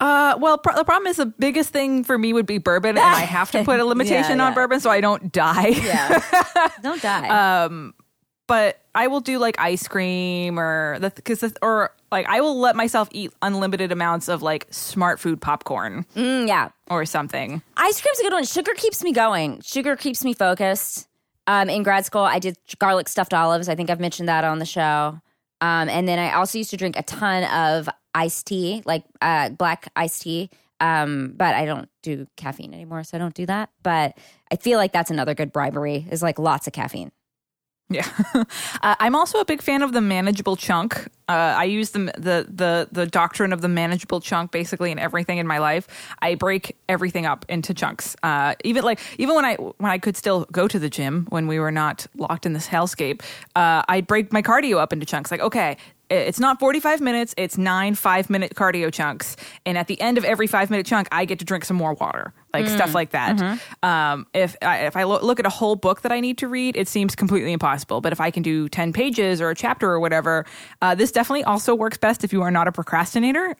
[0.00, 3.06] Uh, well, pro- the problem is the biggest thing for me would be bourbon, and
[3.06, 5.68] I have to put a limitation Yeah, on bourbon so I don't die.
[5.68, 7.92] Yeah, don't die.
[8.46, 12.76] but I will do like ice cream or the because or like I will let
[12.76, 17.62] myself eat unlimited amounts of like smart food popcorn Mm, yeah, or something.
[17.76, 18.44] Ice cream's a good one.
[18.44, 19.60] Sugar keeps me going.
[19.62, 21.08] Sugar keeps me focused.
[21.46, 23.68] Um, in grad school, I did garlic stuffed olives.
[23.68, 25.20] I think I've mentioned that on the show.
[25.60, 29.50] Um, and then I also used to drink a ton of iced tea, like uh,
[29.50, 30.50] black iced tea.
[30.80, 33.70] Um, but I don't do caffeine anymore, so I don't do that.
[33.82, 34.18] But
[34.52, 37.12] I feel like that's another good bribery is like lots of caffeine.
[37.90, 41.06] Yeah, uh, I'm also a big fan of the manageable chunk.
[41.28, 45.36] Uh, I use the, the the the doctrine of the manageable chunk basically in everything
[45.36, 45.86] in my life.
[46.22, 48.16] I break everything up into chunks.
[48.22, 51.46] Uh, even like even when I when I could still go to the gym when
[51.46, 53.20] we were not locked in this hellscape,
[53.54, 55.30] uh, I'd break my cardio up into chunks.
[55.30, 55.76] Like okay,
[56.10, 59.36] it's not 45 minutes it's nine five minute cardio chunks.
[59.64, 61.94] And at the end of every five minute chunk i get to drink some more
[61.94, 63.40] water like stuff like that.
[63.82, 66.48] Um, if I, if i lo- look at a whole book that i need to
[66.48, 68.00] read it seems completely impossible.
[68.00, 70.44] But if i can do 10 pages or a chapter or whatever
[70.82, 73.56] uh, this definitely also works best if you are not a procrastinator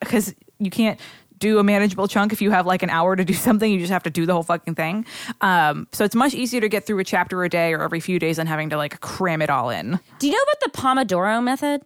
[0.00, 1.00] because you can't
[1.44, 3.92] do a manageable chunk if you have like an hour to do something you just
[3.92, 5.04] have to do the whole fucking thing
[5.40, 8.18] um, so it's much easier to get through a chapter a day or every few
[8.18, 11.42] days than having to like cram it all in Do you know about the Pomodoro
[11.42, 11.82] method?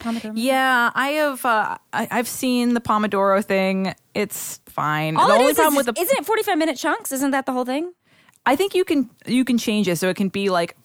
[0.00, 0.32] Pomodoro.
[0.34, 1.44] yeah, I have.
[1.44, 3.94] Uh, I, I've seen the Pomodoro thing.
[4.14, 5.16] It's fine.
[5.16, 7.12] All the only is, problem is, with the, isn't it 45 minute chunks?
[7.12, 7.94] Isn't that the whole thing?
[8.44, 10.76] I think you can you can change it so it can be like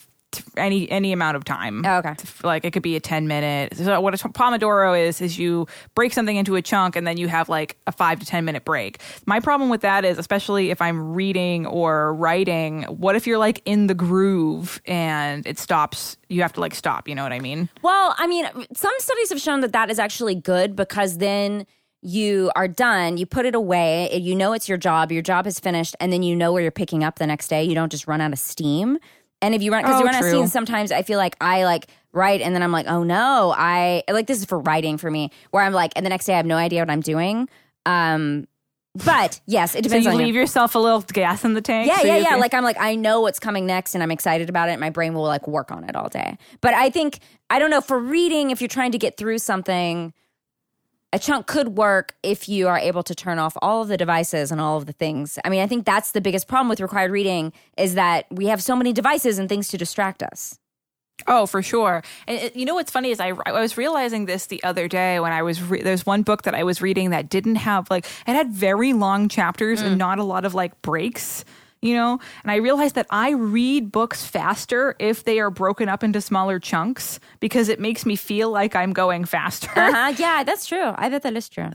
[0.58, 1.86] any any amount of time.
[1.86, 2.16] Oh, okay.
[2.44, 3.76] Like it could be a ten minute.
[3.78, 7.28] So what a Pomodoro is is you break something into a chunk and then you
[7.28, 9.00] have like a five to ten minute break.
[9.26, 12.84] My problem with that is especially if I'm reading or writing.
[12.84, 16.18] What if you're like in the groove and it stops?
[16.30, 17.08] You have to like stop.
[17.08, 17.70] You know what I mean?
[17.82, 21.66] Well, I mean, some studies have shown that that is actually good because then
[22.02, 25.60] you are done, you put it away, you know it's your job, your job is
[25.60, 27.64] finished, and then you know where you're picking up the next day.
[27.64, 28.98] You don't just run out of steam.
[29.42, 30.40] And if you run, because Oh, you run out of true.
[30.40, 34.04] steam, sometimes I feel like I like write and then I'm like, oh no, I
[34.10, 36.38] like this is for writing for me, where I'm like, and the next day I
[36.38, 37.50] have no idea what I'm doing.
[37.86, 38.48] Um,
[38.94, 40.26] but yes, it So depends on you.
[40.26, 41.88] leave yourself a little gas in the tank.
[41.88, 42.24] Yeah, so yeah, yeah.
[42.32, 44.74] can- Like I'm like I know what's coming next and I'm excited about it.
[44.74, 46.38] And my brain will like work on it all day.
[46.60, 50.14] But I think I don't know for reading if you're trying to get through something
[51.14, 54.52] a chunk could work if you are able to turn off all of the devices
[54.52, 55.38] and all of the things.
[55.44, 58.64] I mean, I think that's the biggest problem with required reading is that we have
[58.64, 60.58] so many devices and things to distract us.
[61.28, 62.04] Oh, for sure.
[62.28, 65.20] And it, you know what's funny is I, I was realizing this the other day
[65.20, 68.06] when I was re- there's one book that I was reading that didn't have like
[68.06, 70.00] it had very long chapters and mm.
[70.00, 71.46] not a lot of like breaks.
[71.82, 76.04] You know, and I realized that I read books faster if they are broken up
[76.04, 79.72] into smaller chunks because it makes me feel like I'm going faster.
[79.76, 80.14] Uh-huh.
[80.20, 80.94] Yeah, that's true.
[80.96, 81.72] I bet that is true.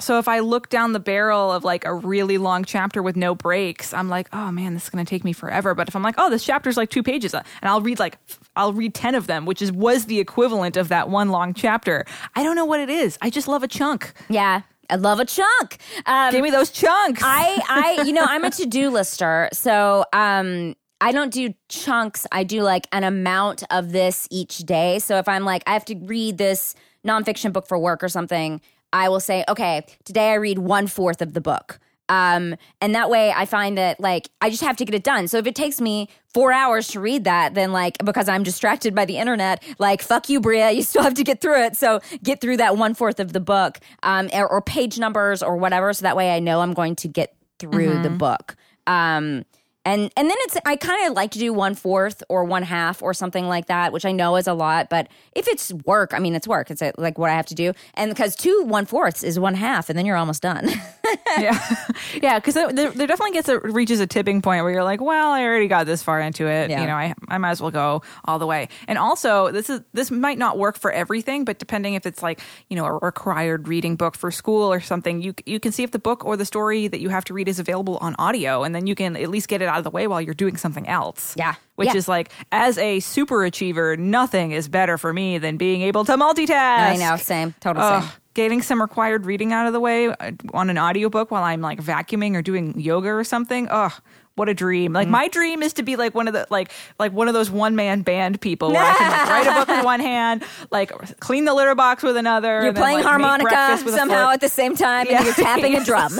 [0.00, 3.34] So if I look down the barrel of like a really long chapter with no
[3.34, 5.74] breaks, I'm like, oh man, this is going to take me forever.
[5.74, 8.18] But if I'm like, oh, this chapter's like two pages, uh, and I'll read like,
[8.56, 12.04] I'll read 10 of them, which is was the equivalent of that one long chapter.
[12.34, 13.18] I don't know what it is.
[13.20, 14.12] I just love a chunk.
[14.28, 15.78] Yeah, I love a chunk.
[16.06, 17.22] Um, Give me those chunks.
[17.24, 19.48] I, I, you know, I'm a to do lister.
[19.52, 22.26] So, um, I don't do chunks.
[22.30, 24.98] I do like an amount of this each day.
[24.98, 26.74] So if I'm like, I have to read this
[27.06, 28.60] nonfiction book for work or something,
[28.92, 31.79] I will say, okay, today I read one fourth of the book.
[32.10, 35.28] Um, and that way I find that like I just have to get it done.
[35.28, 38.96] So if it takes me four hours to read that, then like because I'm distracted
[38.96, 41.76] by the internet, like fuck you, Brea, you still have to get through it.
[41.76, 45.56] So get through that one fourth of the book, um, or, or page numbers or
[45.56, 45.92] whatever.
[45.92, 48.56] So that way I know I'm going to get through the book.
[48.88, 49.44] Um,
[49.84, 53.02] and and then it's I kind of like to do one fourth or one half
[53.02, 54.90] or something like that, which I know is a lot.
[54.90, 56.70] But if it's work, I mean it's work.
[56.70, 59.54] It's uh, like what I have to do, and because two one fourths is one
[59.54, 60.68] half, and then you're almost done.
[61.38, 61.76] yeah,
[62.22, 65.32] yeah, because there, there definitely gets a reaches a tipping point where you're like, well,
[65.32, 66.68] I already got this far into it.
[66.68, 66.82] Yeah.
[66.82, 68.68] You know, I I might as well go all the way.
[68.86, 72.40] And also, this is this might not work for everything, but depending if it's like
[72.68, 75.90] you know a required reading book for school or something, you you can see if
[75.90, 78.74] the book or the story that you have to read is available on audio, and
[78.74, 80.86] then you can at least get it out of the way while you're doing something
[80.86, 81.34] else.
[81.38, 81.54] Yeah.
[81.76, 81.96] Which Yeah.
[81.96, 86.12] is like, as a super achiever, nothing is better for me than being able to
[86.16, 86.50] multitask.
[86.50, 88.12] I know, same, total Ugh, same.
[88.34, 91.80] getting some required reading out of the way uh, on an audiobook while I'm like
[91.82, 93.66] vacuuming or doing yoga or something.
[93.70, 93.92] Ugh,
[94.36, 94.92] what a dream.
[94.92, 94.94] Mm.
[94.94, 97.50] Like my dream is to be like one of the like like one of those
[97.50, 100.90] one man band people where I can like, write a book with one hand, like
[101.20, 102.48] clean the litter box with another.
[102.48, 105.18] You're and then, playing like, harmonica breakfast with a somehow at the same time, Yeah.
[105.18, 106.18] and you're tapping a drum.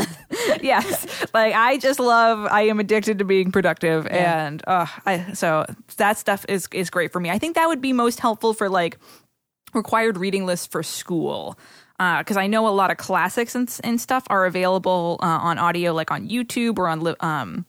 [0.62, 5.66] yes like i just love i am addicted to being productive and uh i so
[5.96, 8.68] that stuff is is great for me i think that would be most helpful for
[8.68, 8.96] like
[9.74, 11.58] required reading lists for school
[12.18, 15.92] because I know a lot of classics and, and stuff are available uh, on audio,
[15.92, 17.66] like on YouTube or on um,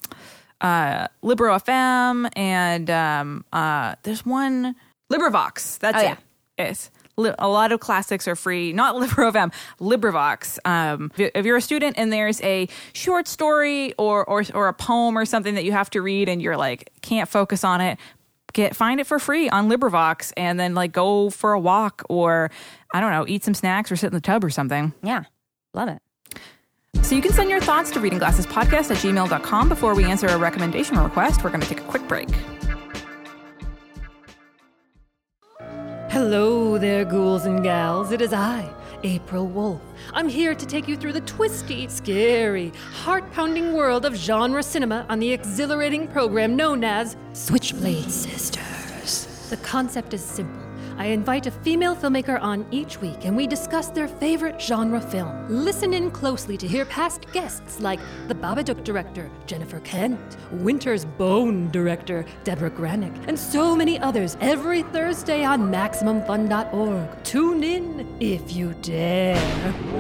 [0.61, 4.75] uh, Libro FM, and um, uh, there's one
[5.11, 5.79] LibriVox.
[5.79, 6.17] That's Oh, it.
[6.57, 6.73] yeah.
[7.17, 8.71] Li- a lot of classics are free.
[8.71, 10.59] Not Libro FM, LibriVox.
[10.65, 14.73] Um, if if you're a student and there's a short story or, or or a
[14.73, 17.99] poem or something that you have to read and you're like can't focus on it,
[18.53, 22.49] get find it for free on LibriVox and then like go for a walk or
[22.93, 24.93] I don't know, eat some snacks or sit in the tub or something.
[25.03, 25.23] yeah,
[25.73, 25.99] love it.
[27.11, 30.27] So you can send your thoughts to reading glasses podcast at gmail.com before we answer
[30.27, 31.43] a recommendation request.
[31.43, 32.29] We're going to take a quick break.
[36.09, 38.11] Hello there, ghouls and gals.
[38.11, 38.73] It is I,
[39.03, 39.81] April Wolf.
[40.13, 45.05] I'm here to take you through the twisty, scary, heart pounding world of genre cinema
[45.09, 49.49] on the exhilarating program known as Switchblade Sisters.
[49.49, 50.70] The concept is simple.
[51.01, 55.47] I invite a female filmmaker on each week and we discuss their favorite genre film.
[55.49, 61.71] Listen in closely to hear past guests like the Babadook director, Jennifer Kent, Winter's Bone
[61.71, 67.23] director, Deborah Granik, and so many others every Thursday on MaximumFun.org.
[67.23, 69.41] Tune in if you dare.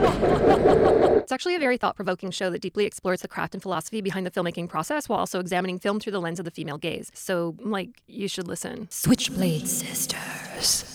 [1.17, 4.27] it's actually a very thought provoking show that deeply explores the craft and philosophy behind
[4.27, 7.09] the filmmaking process while also examining film through the lens of the female gaze.
[7.15, 8.87] So, like, you should listen.
[8.91, 10.90] Switchblade Sisters.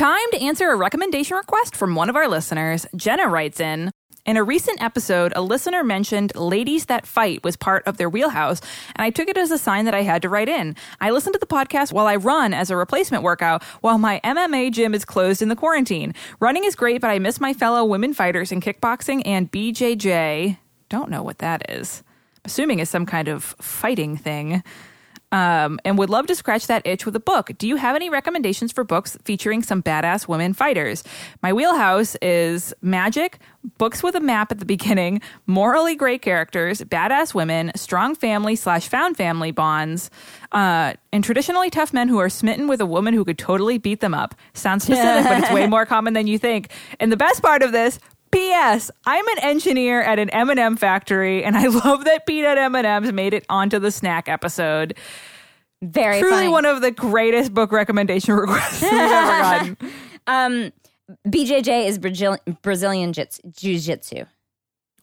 [0.00, 2.86] Time to answer a recommendation request from one of our listeners.
[2.96, 3.90] Jenna writes in
[4.24, 8.62] In a recent episode, a listener mentioned Ladies That Fight was part of their wheelhouse,
[8.96, 10.74] and I took it as a sign that I had to write in.
[11.02, 14.72] I listen to the podcast while I run as a replacement workout while my MMA
[14.72, 16.14] gym is closed in the quarantine.
[16.40, 20.56] Running is great, but I miss my fellow women fighters in kickboxing and BJJ.
[20.88, 22.02] Don't know what that is.
[22.46, 24.62] Assuming is some kind of fighting thing
[25.32, 27.50] um, and would love to scratch that itch with a book.
[27.58, 31.04] Do you have any recommendations for books featuring some badass women fighters?
[31.42, 33.38] My wheelhouse is magic,
[33.78, 38.88] books with a map at the beginning, morally great characters, badass women, strong family slash
[38.88, 40.10] found family bonds,
[40.52, 44.00] uh, and traditionally tough men who are smitten with a woman who could totally beat
[44.00, 44.34] them up.
[44.54, 46.70] Sounds specific, but it's way more common than you think.
[46.98, 47.98] And the best part of this,
[48.32, 48.90] P.S.
[49.06, 53.44] I'm an engineer at an M&M factory, and I love that peanut M&Ms made it
[53.48, 54.96] onto the snack episode.
[55.82, 56.48] Very Truly funny.
[56.48, 59.76] one of the greatest book recommendation requests we've ever gotten.
[60.26, 60.72] um,
[61.26, 64.24] BJJ is Brazil- Brazilian jits- jiu-jitsu.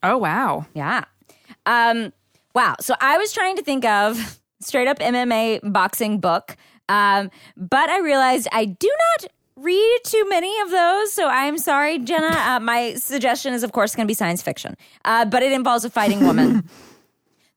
[0.04, 0.68] Oh wow!
[0.76, 1.06] Yeah.
[1.66, 2.14] Um,
[2.54, 2.76] wow.
[2.80, 6.56] So I was trying to think of straight up MMA boxing book,
[6.88, 11.12] um, but I realized I do not read too many of those.
[11.14, 12.28] So I'm sorry, Jenna.
[12.28, 15.84] Uh, my suggestion is, of course, going to be science fiction, uh, but it involves
[15.84, 16.70] a fighting woman.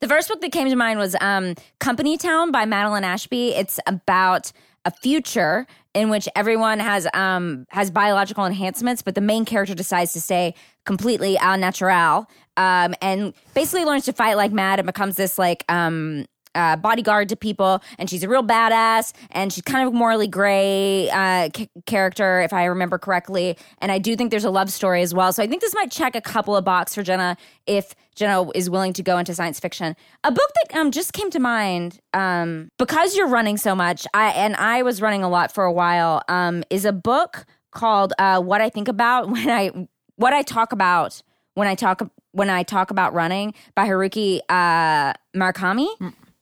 [0.00, 3.50] The first book that came to mind was um, Company Town by Madeline Ashby.
[3.50, 4.50] It's about
[4.86, 10.14] a future in which everyone has um, has biological enhancements, but the main character decides
[10.14, 10.54] to stay
[10.86, 15.64] completely au natural um, and basically learns to fight like mad and becomes this like
[15.68, 19.96] um, uh, bodyguard to people, and she's a real badass, and she's kind of a
[19.96, 23.56] morally gray uh, c- character, if I remember correctly.
[23.78, 25.32] And I do think there's a love story as well.
[25.32, 27.36] So I think this might check a couple of boxes for Jenna
[27.66, 29.94] if Jenna is willing to go into science fiction.
[30.24, 34.30] A book that um, just came to mind um, because you're running so much, I
[34.30, 36.22] and I was running a lot for a while.
[36.28, 39.86] Um, is a book called uh, "What I Think About When I
[40.16, 41.22] What I Talk About
[41.54, 45.88] When I Talk When I Talk About Running" by Haruki uh, Murakami.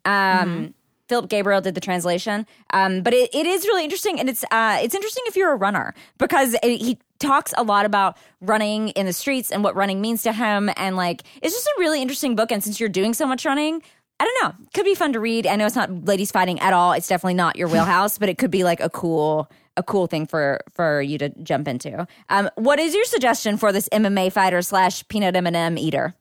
[0.05, 0.75] Um,
[1.09, 4.79] Philip Gabriel did the translation, um, but it, it is really interesting, and it's uh,
[4.83, 9.07] it's interesting if you're a runner because it, he talks a lot about running in
[9.07, 12.37] the streets and what running means to him, and like it's just a really interesting
[12.37, 12.53] book.
[12.53, 13.83] And since you're doing so much running,
[14.21, 15.47] I don't know, could be fun to read.
[15.47, 18.37] I know it's not ladies fighting at all; it's definitely not your wheelhouse, but it
[18.37, 22.07] could be like a cool a cool thing for for you to jump into.
[22.29, 26.15] Um, what is your suggestion for this MMA fighter slash peanut M and m eater?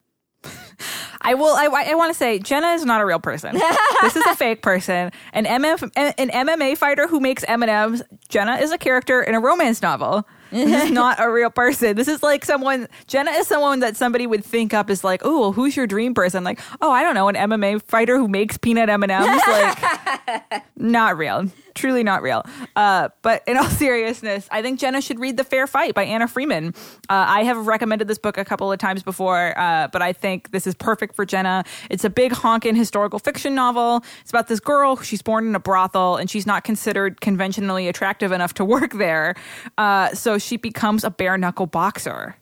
[1.28, 1.54] I will.
[1.54, 3.54] I, I want to say Jenna is not a real person.
[4.00, 5.12] this is a fake person.
[5.34, 8.02] An MF, an MMA fighter who makes M and M's.
[8.30, 10.26] Jenna is a character in a romance novel.
[10.50, 11.96] This is not a real person.
[11.96, 12.88] This is like someone.
[13.08, 16.14] Jenna is someone that somebody would think up as like, oh, well, who's your dream
[16.14, 16.44] person?
[16.44, 19.42] Like, oh, I don't know, an MMA fighter who makes peanut M and M's.
[19.46, 21.44] Like, not real.
[21.78, 22.44] Truly not real.
[22.74, 26.26] Uh, but in all seriousness, I think Jenna should read The Fair Fight by Anna
[26.26, 26.74] Freeman.
[27.08, 30.50] Uh, I have recommended this book a couple of times before, uh, but I think
[30.50, 31.62] this is perfect for Jenna.
[31.88, 34.02] It's a big honkin' historical fiction novel.
[34.22, 34.96] It's about this girl.
[34.96, 39.36] She's born in a brothel and she's not considered conventionally attractive enough to work there.
[39.76, 42.34] Uh, so she becomes a bare knuckle boxer.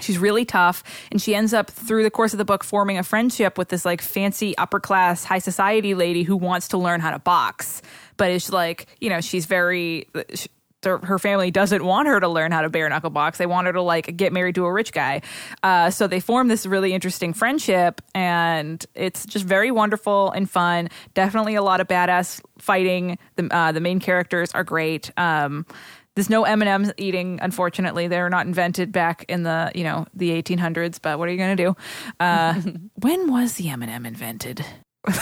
[0.00, 3.04] She's really tough, and she ends up through the course of the book forming a
[3.04, 7.12] friendship with this like fancy upper class high society lady who wants to learn how
[7.12, 7.80] to box,
[8.16, 10.08] but it's like you know she's very.
[10.34, 10.48] She,
[10.84, 13.38] her family doesn't want her to learn how to bare knuckle box.
[13.38, 15.22] They want her to like get married to a rich guy.
[15.62, 20.90] Uh, so they form this really interesting friendship, and it's just very wonderful and fun.
[21.14, 23.18] Definitely a lot of badass fighting.
[23.36, 25.10] The uh, the main characters are great.
[25.16, 25.66] Um,
[26.14, 28.06] there's no M&Ms eating, unfortunately.
[28.06, 31.38] they were not invented back in the, you know, the 1800s, but what are you
[31.38, 31.76] going to do?
[32.20, 32.60] Uh,
[33.00, 34.64] when was the M&M invented?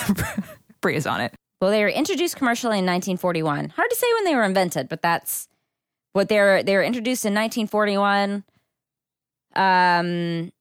[0.81, 1.35] Brea's on it.
[1.61, 3.71] Well, they were introduced commercially in 1941.
[3.71, 5.49] Hard to say when they were invented, but that's
[6.13, 8.45] what they're they were introduced in 1941.
[9.55, 10.53] Um,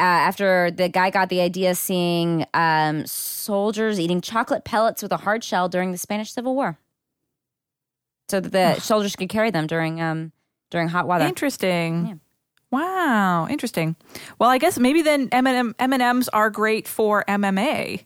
[0.00, 5.18] uh, after the guy got the idea seeing um, soldiers eating chocolate pellets with a
[5.18, 6.78] hard shell during the Spanish Civil War,
[8.28, 10.32] so that the soldiers could carry them during um,
[10.70, 11.26] during hot weather.
[11.26, 12.06] Interesting.
[12.06, 12.14] Yeah.
[12.70, 13.96] Wow, interesting.
[14.38, 18.04] Well, I guess maybe then M&M, M&Ms are great for MMA.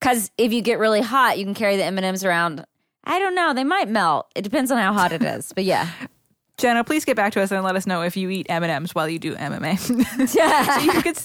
[0.00, 2.64] Because if you get really hot, you can carry the M and M's around.
[3.04, 4.26] I don't know; they might melt.
[4.34, 5.52] It depends on how hot it is.
[5.52, 5.88] But yeah,
[6.58, 9.08] Jenna, please get back to us and let us know if you eat M&Ms while
[9.08, 10.34] you do MMA.
[10.34, 10.78] yeah.
[10.78, 11.16] so, you could,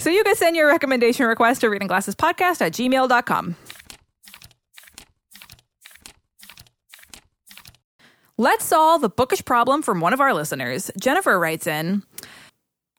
[0.00, 3.56] so you can send your recommendation request to Reading Glasses Podcast at gmail.com.
[8.40, 10.92] Let's solve a bookish problem from one of our listeners.
[10.96, 12.04] Jennifer writes in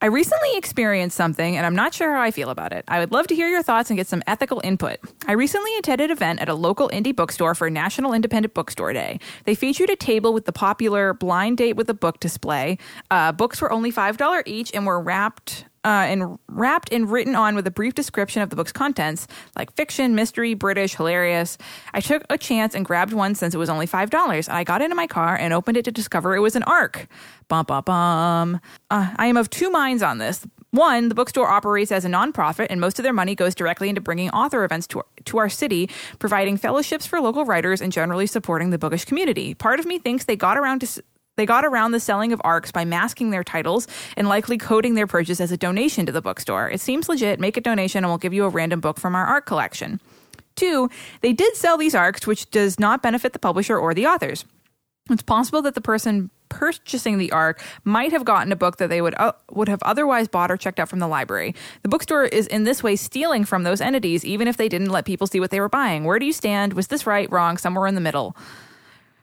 [0.02, 2.84] I recently experienced something and I'm not sure how I feel about it.
[2.88, 4.98] I would love to hear your thoughts and get some ethical input.
[5.26, 9.18] I recently attended an event at a local indie bookstore for National Independent Bookstore Day.
[9.44, 12.76] They featured a table with the popular blind date with a book display.
[13.10, 17.54] Uh, books were only $5 each and were wrapped uh, and wrapped and written on
[17.54, 19.26] with a brief description of the book's contents,
[19.56, 21.56] like fiction, mystery, British, hilarious.
[21.94, 24.48] I took a chance and grabbed one since it was only five dollars.
[24.48, 27.08] I got into my car and opened it to discover it was an ARC.
[27.48, 28.60] Bum bum bum.
[28.90, 30.46] Uh, I am of two minds on this.
[30.72, 34.00] One, the bookstore operates as a nonprofit, and most of their money goes directly into
[34.00, 38.70] bringing author events to, to our city, providing fellowships for local writers, and generally supporting
[38.70, 39.52] the bookish community.
[39.54, 41.02] Part of me thinks they got around to
[41.40, 45.06] they got around the selling of ARCs by masking their titles and likely coding their
[45.06, 46.68] purchase as a donation to the bookstore.
[46.68, 47.40] It seems legit.
[47.40, 50.02] Make a donation and we'll give you a random book from our ARC collection.
[50.54, 50.90] Two,
[51.22, 54.44] they did sell these ARCs, which does not benefit the publisher or the authors.
[55.08, 59.00] It's possible that the person purchasing the ARC might have gotten a book that they
[59.00, 61.54] would uh, would have otherwise bought or checked out from the library.
[61.82, 65.06] The bookstore is in this way stealing from those entities, even if they didn't let
[65.06, 66.04] people see what they were buying.
[66.04, 66.74] Where do you stand?
[66.74, 68.36] Was this right, wrong, somewhere in the middle?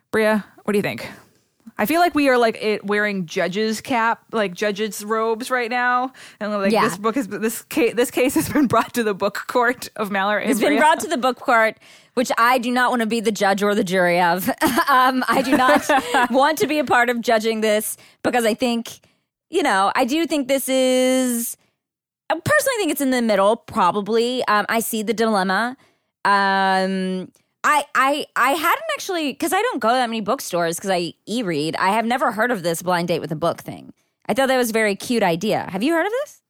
[0.09, 1.07] Brea, what do you think?
[1.79, 6.11] I feel like we are like it wearing judges cap, like judges robes right now,
[6.39, 6.83] and like Yeah.
[6.83, 7.93] this book is this case.
[7.93, 10.45] This case has been brought to the book court of Mallory.
[10.45, 11.77] It's been brought to the book court,
[12.15, 14.49] which I do not want to be the judge or the jury of.
[14.89, 15.85] um, I do not
[16.31, 18.99] want to be a part of judging this because I think,
[19.49, 21.57] you know, I do think this is.
[22.29, 24.43] I personally think it's in the middle, probably.
[24.47, 25.77] Um, I see the dilemma.
[26.25, 27.31] Um,
[27.63, 31.13] I I I hadn't actually because I don't go to that many bookstores because I
[31.25, 31.75] e-read.
[31.77, 33.93] I have never heard of this blind date with a book thing.
[34.27, 35.67] I thought that was a very cute idea.
[35.69, 36.41] Have you heard of this?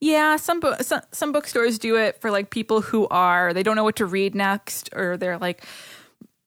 [0.00, 3.74] Yeah, some, bo- some some bookstores do it for like people who are they don't
[3.74, 5.64] know what to read next or they're like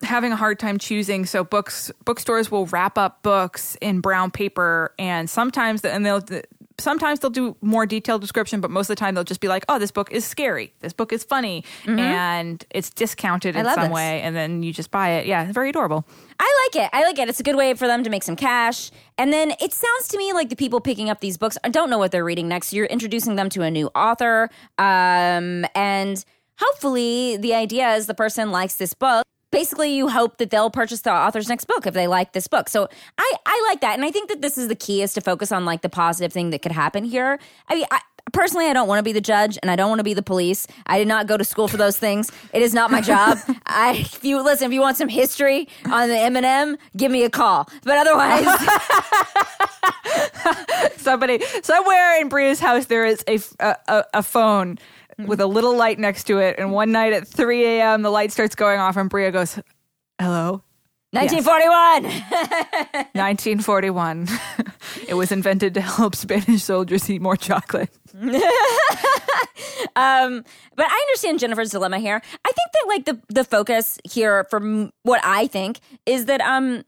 [0.04, 1.26] having a hard time choosing.
[1.26, 6.24] So books bookstores will wrap up books in brown paper and sometimes and they'll
[6.82, 9.64] sometimes they'll do more detailed description, but most of the time they'll just be like,
[9.70, 10.74] "Oh, this book is scary.
[10.80, 11.64] This book is funny."
[12.00, 13.92] And it's discounted in some this.
[13.92, 15.26] way and then you just buy it.
[15.28, 16.06] Yeah, very adorable.
[16.40, 16.90] I like it.
[16.94, 17.30] I like it.
[17.30, 18.92] It's a good way for them to make some cash.
[19.18, 21.98] And then it sounds to me like the people picking up these books don't know
[21.98, 22.74] what they're reading next.
[22.74, 24.50] You're introducing them to a new author.
[24.78, 26.24] Um, and
[26.60, 29.24] hopefully, the idea is the person likes this book.
[29.52, 32.70] Basically, you hope that they'll purchase the author's next book if they like this book.
[32.70, 32.88] So
[33.18, 33.96] I, I like that.
[33.96, 36.32] And I think that this is the key is to focus on like the positive
[36.32, 37.38] thing that could happen here.
[37.68, 38.00] I mean, I,
[38.32, 40.22] personally, I don't want to be the judge and I don't want to be the
[40.24, 40.68] police.
[40.88, 42.32] I did not go to school for those things.
[42.54, 43.40] It is not my job.
[43.66, 47.30] I, if you listen, if you want some history on the M&M, give me a
[47.30, 47.70] call.
[47.84, 48.48] But otherwise,
[50.98, 54.24] Somebody somewhere in Brea's house there is a a, a, a
[55.18, 58.02] with a little light next to it, and one night at 3 a.m.
[58.02, 59.60] the light starts going off, and Brea goes,
[60.20, 60.64] "Hello."
[61.14, 62.04] 1941.
[63.14, 64.28] 1941.
[65.08, 67.90] it was invented to help Spanish soldiers eat more chocolate.
[69.96, 70.44] Um,
[70.76, 72.22] but I understand Jennifer's dilemma here.
[72.46, 76.84] I think that like the the focus here, from what I think, is that um,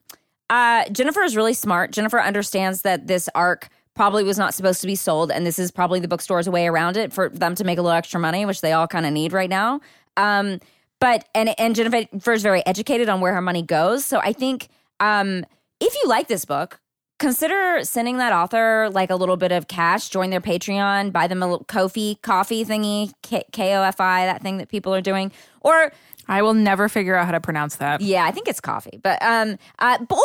[0.49, 1.91] uh, Jennifer is really smart.
[1.91, 5.71] Jennifer understands that this arc probably was not supposed to be sold, and this is
[5.71, 8.61] probably the bookstore's way around it for them to make a little extra money, which
[8.61, 9.79] they all kind of need right now.
[10.17, 10.59] Um,
[10.99, 14.05] but and and Jennifer is very educated on where her money goes.
[14.05, 14.69] So I think
[14.99, 15.45] um,
[15.79, 16.79] if you like this book,
[17.19, 20.09] consider sending that author like a little bit of cash.
[20.09, 24.41] Join their Patreon, buy them a little Kofi coffee thingy, K O F I, that
[24.41, 25.31] thing that people are doing,
[25.61, 25.91] or
[26.27, 28.01] I will never figure out how to pronounce that.
[28.01, 28.99] yeah, I think it's coffee.
[29.01, 30.17] But um, uh, or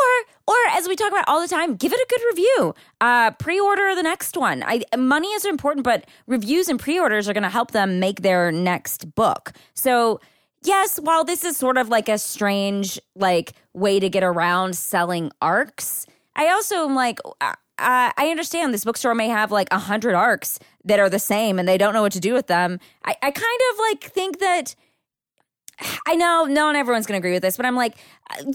[0.46, 2.74] or as we talk about all the time, give it a good review.
[3.00, 4.62] Uh, pre-order the next one.
[4.66, 8.52] I money is important, but reviews and pre-orders are going to help them make their
[8.52, 9.52] next book.
[9.74, 10.20] So
[10.62, 15.30] yes, while this is sort of like a strange like way to get around selling
[15.42, 17.18] arcs, I also am like.
[17.40, 21.20] Uh, uh, I understand this bookstore may have like a hundred arcs that are the
[21.20, 22.80] same and they don't know what to do with them.
[23.04, 24.74] I, I kind of like think that
[26.06, 27.96] I know not everyone's going to agree with this, but I'm like,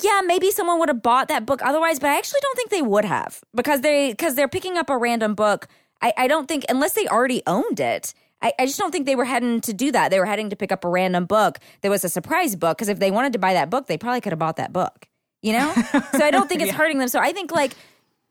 [0.02, 2.82] yeah, maybe someone would have bought that book otherwise, but I actually don't think they
[2.82, 5.68] would have because they because they're picking up a random book.
[6.02, 8.14] I, I don't think unless they already owned it.
[8.42, 10.12] I, I just don't think they were heading to do that.
[10.12, 12.90] They were heading to pick up a random book that was a surprise book because
[12.90, 15.08] if they wanted to buy that book, they probably could have bought that book.
[15.42, 15.74] You know,
[16.12, 17.08] so I don't think it's hurting them.
[17.08, 17.74] So I think like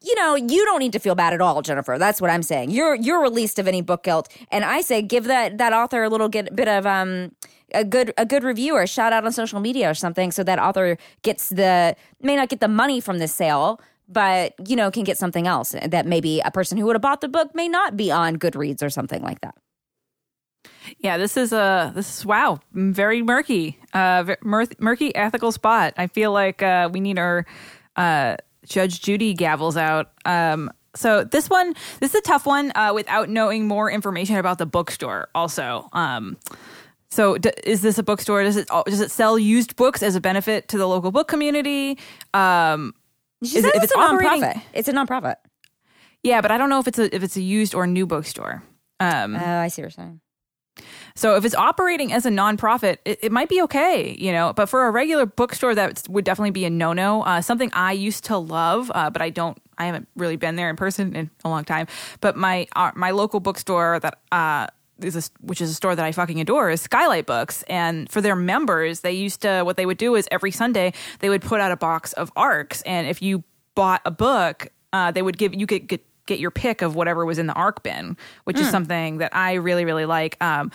[0.05, 1.97] you know, you don't need to feel bad at all, Jennifer.
[1.99, 2.71] That's what I'm saying.
[2.71, 6.09] You're you're released of any book guilt, and I say give that that author a
[6.09, 7.33] little get, bit of um
[7.75, 10.43] a good a good review or a shout out on social media or something, so
[10.45, 14.91] that author gets the may not get the money from the sale, but you know
[14.91, 17.69] can get something else that maybe a person who would have bought the book may
[17.69, 19.55] not be on Goodreads or something like that.
[20.99, 25.95] Yeah, this is a this is wow, very murky, uh, mur- murky ethical spot.
[25.97, 27.47] I feel like uh, we need our
[27.97, 30.13] uh, Judge Judy gavels out.
[30.25, 34.59] Um, so this one, this is a tough one uh, without knowing more information about
[34.59, 35.29] the bookstore.
[35.35, 36.37] Also, um,
[37.13, 38.43] so d- is this a bookstore?
[38.43, 41.99] Does it does it sell used books as a benefit to the local book community?
[42.35, 42.95] Um,
[43.45, 44.63] She Is says if it's, it's a nonprofit.
[44.73, 45.37] It's a nonprofit.
[46.23, 48.63] yeah, but I don't know if it's a if it's a used or new bookstore.
[49.01, 50.21] Um, Oh, I see what you're saying.
[51.15, 54.55] So if it's operating as a nonprofit, it, it might be okay, you know.
[54.55, 57.23] But for a regular bookstore, that would definitely be a no-no.
[57.23, 59.59] Uh, something I used to love, uh, but I don't.
[59.77, 61.87] I haven't really been there in person in a long time.
[62.23, 64.69] But my uh, my local bookstore that uh,
[65.05, 67.63] is a, which is a store that I fucking adore is Skylight Books.
[67.65, 71.29] And for their members, they used to what they would do is every Sunday they
[71.29, 73.45] would put out a box of arcs, and if you
[73.75, 77.25] bought a book, uh, they would give you could get get your pick of whatever
[77.25, 80.43] was in the arc bin, which is something that I really really like.
[80.43, 80.71] Um,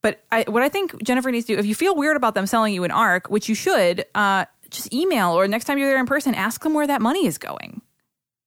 [0.00, 2.46] but I, what I think Jennifer needs to do, if you feel weird about them
[2.46, 5.98] selling you an arc, which you should, uh, just email or next time you're there
[5.98, 7.82] in person, ask them where that money is going.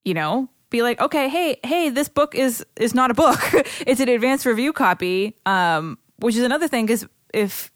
[0.04, 3.38] You know, be like, okay, hey, hey, this book is is not a book;
[3.86, 5.36] it's an advanced review copy.
[5.46, 7.70] Um, which is another thing because if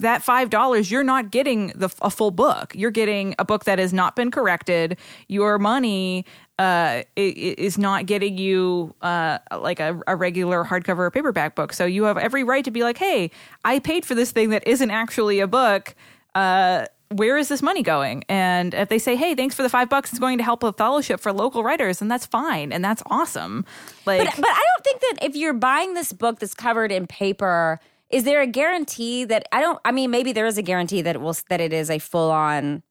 [0.00, 2.74] that five dollars, you're not getting the a full book.
[2.76, 4.98] You're getting a book that has not been corrected.
[5.28, 6.26] Your money
[6.58, 11.72] uh, is not getting you uh, like a, a regular hardcover or paperback book.
[11.72, 13.30] So you have every right to be like, "Hey,
[13.64, 15.94] I paid for this thing that isn't actually a book.
[16.34, 19.88] Uh, where is this money going?" And if they say, "Hey, thanks for the five
[19.88, 20.10] bucks.
[20.10, 23.64] It's going to help a fellowship for local writers," and that's fine and that's awesome.
[24.06, 27.06] Like, But but I don't think that if you're buying this book that's covered in
[27.06, 29.78] paper, is there a guarantee that I don't?
[29.84, 32.30] I mean, maybe there is a guarantee that it will that it is a full
[32.30, 32.82] on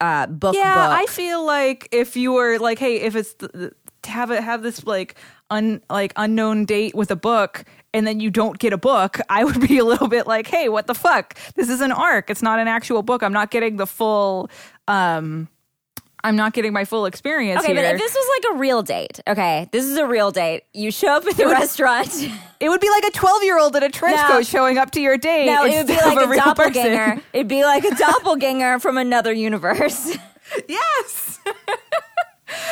[0.00, 0.54] uh, book.
[0.54, 0.98] yeah, book.
[1.00, 3.72] I feel like if you were like, hey, if it's the,
[4.06, 5.16] have it have this like
[5.50, 7.64] un like unknown date with a book,
[7.94, 10.68] and then you don't get a book, I would be a little bit like, hey,
[10.68, 11.38] what the fuck?
[11.54, 12.28] This is an arc.
[12.28, 13.22] It's not an actual book.
[13.22, 14.50] I'm not getting the full.
[14.88, 15.48] um
[16.26, 17.82] I'm not getting my full experience Okay, here.
[17.82, 20.62] but if this was like a real date, okay, this is a real date.
[20.72, 22.08] You show up at the restaurant.
[22.60, 24.28] it would be like a 12 year old in a trench No.
[24.28, 25.44] coat showing up to your date.
[25.44, 26.36] No, it would be like a, person.
[26.44, 27.22] doppelganger.
[27.34, 30.16] It'd be like a doppelganger from another universe,
[30.66, 31.40] Yes.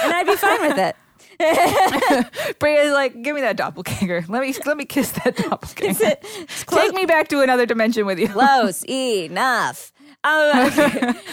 [0.02, 0.96] and I'd be fine with it.
[2.58, 4.24] Brea's like, give me that doppelganger.
[4.28, 6.16] Let me let me kiss that doppelganger.
[6.66, 8.28] Take me back to another dimension with you.
[8.28, 9.92] Close enough.
[10.24, 10.68] Um,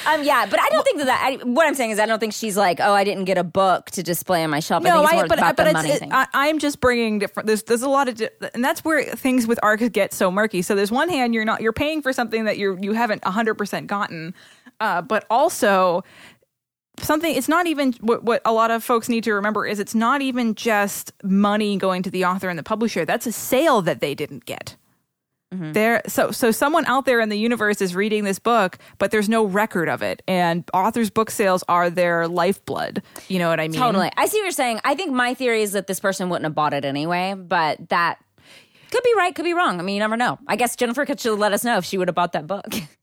[0.08, 2.18] um, yeah, but I don't think that, that I, what I'm saying is I don't
[2.18, 4.82] think she's like, oh, I didn't get a book to display on my shelf.
[4.82, 5.10] No, I.
[5.10, 7.46] I but but it's, it, I, I'm just bringing different.
[7.46, 10.64] There's there's a lot of, di- and that's where things with ARC get so murky.
[10.64, 13.54] So there's one hand you're not you're paying for something that you're you haven't 100
[13.56, 14.34] percent gotten,
[14.80, 16.04] uh, but also
[17.04, 17.34] something.
[17.34, 20.22] It's not even what what a lot of folks need to remember is it's not
[20.22, 23.06] even just money going to the author and the publisher.
[23.06, 24.76] That's a sale that they didn't get.
[25.54, 25.72] Mm-hmm.
[25.72, 29.28] There, so so someone out there in the universe is reading this book, but there's
[29.28, 33.02] no record of it, and authors' book sales are their lifeblood.
[33.30, 33.80] You know what I mean?
[33.80, 34.12] Totally.
[34.16, 34.80] I see what you're saying.
[34.84, 38.20] I think my theory is that this person wouldn't have bought it anyway, but that
[38.92, 39.80] could be right, could be wrong.
[39.80, 40.38] I mean, you never know.
[40.48, 42.68] I guess Jennifer could let us know if she would have bought that book.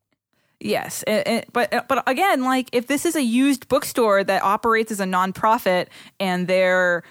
[0.61, 4.42] Yes, and- and- but uh, but again, like if this is a used bookstore that
[4.42, 5.88] operates as a nonprofit
[6.18, 7.02] and they're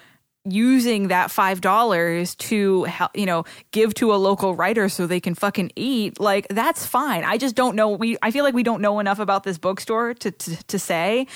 [0.48, 5.20] using that five dollars to help, you know, give to a local writer so they
[5.20, 7.24] can fucking eat, like that's fine.
[7.24, 7.88] I just don't know.
[7.90, 11.26] We I feel like we don't know enough about this bookstore to to, to say,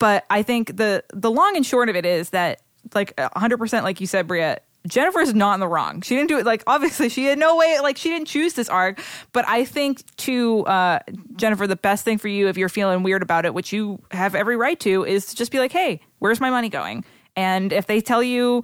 [0.00, 2.60] but I think the the long and short of it is that
[2.94, 4.56] like hundred percent, like you said, Brea.
[4.86, 6.00] Jennifer's not in the wrong.
[6.02, 6.46] She didn't do it.
[6.46, 7.78] Like obviously, she had no way.
[7.80, 9.00] Like she didn't choose this arc.
[9.32, 10.98] But I think to uh,
[11.36, 14.34] Jennifer, the best thing for you, if you're feeling weird about it, which you have
[14.34, 17.04] every right to, is to just be like, "Hey, where's my money going?"
[17.36, 18.62] And if they tell you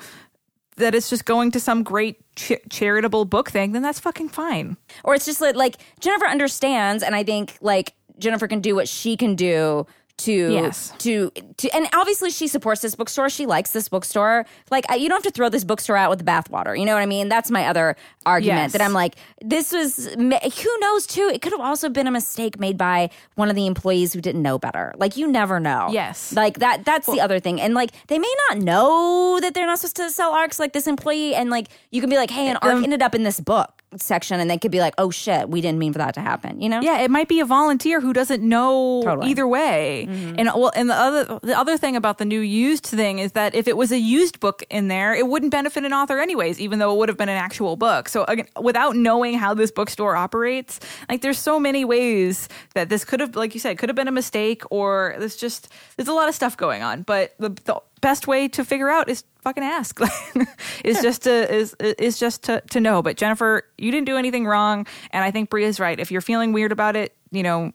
[0.77, 4.77] that it's just going to some great ch- charitable book thing, then that's fucking fine.
[5.05, 8.89] or it's just like, like Jennifer understands, and I think like Jennifer can do what
[8.89, 9.87] she can do
[10.19, 10.93] to Yes.
[10.99, 13.29] to to and obviously she supports this bookstore.
[13.31, 14.47] She likes this bookstore.
[14.71, 16.79] Like I, you don't have to throw this bookstore out with the bathwater.
[16.79, 17.29] You know what i mean?
[17.29, 17.97] That's my other
[18.27, 18.73] argument Yes.
[18.73, 21.31] that i'm like this was who knows too?
[21.33, 24.43] It could have also been a mistake made by one of the employees who didn't
[24.43, 24.93] know better.
[24.99, 25.89] Like you never know.
[25.91, 26.33] Yes.
[26.35, 27.61] like that that's the other thing.
[27.61, 30.87] And like they may not know that they're not supposed to sell arcs like this
[30.87, 31.35] employee.
[31.35, 33.78] And like you can be like hey an um, arc ended up in this book
[33.97, 36.61] section and they could be like oh shit we didn't mean for that to happen
[36.61, 39.31] you know Yeah, it might be a volunteer who doesn't know Totally.
[39.31, 40.07] either way.
[40.09, 40.35] Mm-hmm.
[40.39, 43.55] And well, and the other the other thing about the new used thing is that
[43.55, 46.79] if it was a used book in there, it wouldn't benefit an author anyways, even
[46.79, 48.09] though it would have been an actual book.
[48.09, 53.05] So again, without knowing how this bookstore operates, like there's so many ways that this
[53.05, 56.15] could have, like you said, could have been a mistake, or there's just there's a
[56.15, 57.03] lot of stuff going on.
[57.03, 60.01] But the, the best way to figure out is fucking ask.
[60.85, 63.03] Is just to is is just to, to know.
[63.03, 64.87] But jennifer you didn't do anything wrong.
[65.11, 65.99] And i think brea's right.
[65.99, 67.73] If you're feeling weird about it you know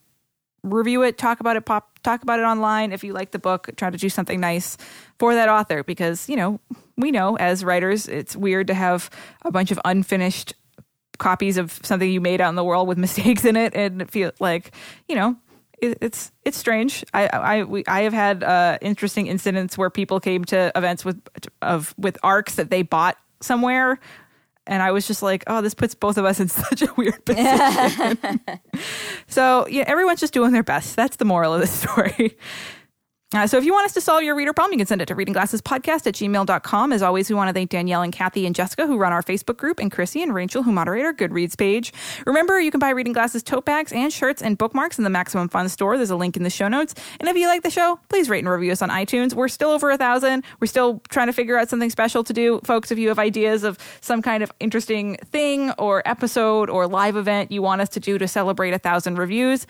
[0.63, 2.91] review it talk about it pop talk about it online.
[2.91, 4.77] If you like the book try to do something nice
[5.19, 6.59] for that author because you know
[6.97, 9.09] we know as writers it's weird to have
[9.43, 10.53] a bunch of unfinished
[11.19, 14.31] copies of something you made out in the world with mistakes in it and feel
[14.39, 14.71] like
[15.07, 15.35] you know
[15.83, 20.19] it, it's it's strange i i we, i have had uh interesting incidents where people
[20.19, 21.21] came to events with
[21.61, 23.99] of with arcs that they bought somewhere
[24.65, 27.25] and I was just like, oh, this puts both of us in such a weird
[27.25, 28.39] position.
[29.27, 30.95] so, yeah, everyone's just doing their best.
[30.95, 32.37] That's the moral of the story.
[33.33, 35.07] Uh, so if you want us to solve your reader problem, you can send it
[35.07, 36.93] to readingglassespodcast at gmail.com.
[36.93, 39.57] As always, we want to thank Danielle and Kathy and Jessica who run our Facebook
[39.57, 41.91] group and Chrissy and Rachel who moderate our Goodreads page.
[42.27, 45.49] Remember, you can buy Reading Glasses tote bags and shirts and bookmarks in the Maximum
[45.49, 45.97] Fun store.
[45.97, 46.93] There's a link in the show notes.
[47.19, 49.33] And if you like the show, please rate and review us on iTunes.
[49.33, 50.43] We're still over a thousand.
[50.59, 52.59] We're still trying to figure out something special to do.
[52.63, 57.15] Folks, if you have ideas of some kind of interesting thing or episode or live
[57.15, 59.65] event you want us to do to celebrate a thousand reviews,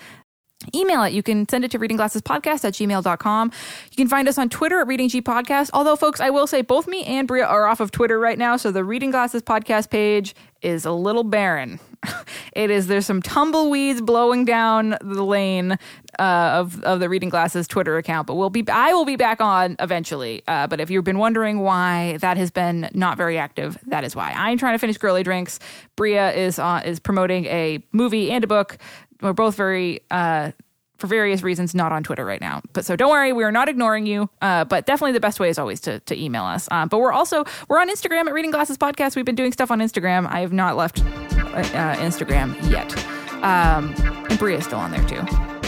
[0.75, 1.13] email it.
[1.13, 3.51] You can send it to readingglassespodcast at gmail.com.
[3.91, 5.69] You can find us on Twitter at Reading G Podcast.
[5.73, 8.57] Although, folks, I will say both me and Brea are off of Twitter right now.
[8.57, 11.79] So the Reading Glasses podcast page is a little barren.
[12.53, 15.77] it is, there's some tumbleweeds blowing down the lane uh,
[16.19, 18.27] of, of the Reading Glasses Twitter account.
[18.27, 20.43] But we'll be, I will be back on eventually.
[20.47, 24.15] Uh, but if you've been wondering why that has been not very active, that is
[24.15, 24.31] why.
[24.35, 25.59] I'm trying to finish Girly Drinks.
[25.95, 28.77] Brea is, uh, is promoting a movie and a book
[29.23, 30.51] we're both very uh
[30.97, 33.67] for various reasons not on twitter right now but so don't worry we are not
[33.67, 36.87] ignoring you uh but definitely the best way is always to, to email us um,
[36.87, 39.79] but we're also we're on instagram at reading glasses podcast we've been doing stuff on
[39.79, 42.95] instagram i have not left uh, instagram yet
[43.43, 43.93] um
[44.29, 45.21] and brea's still on there too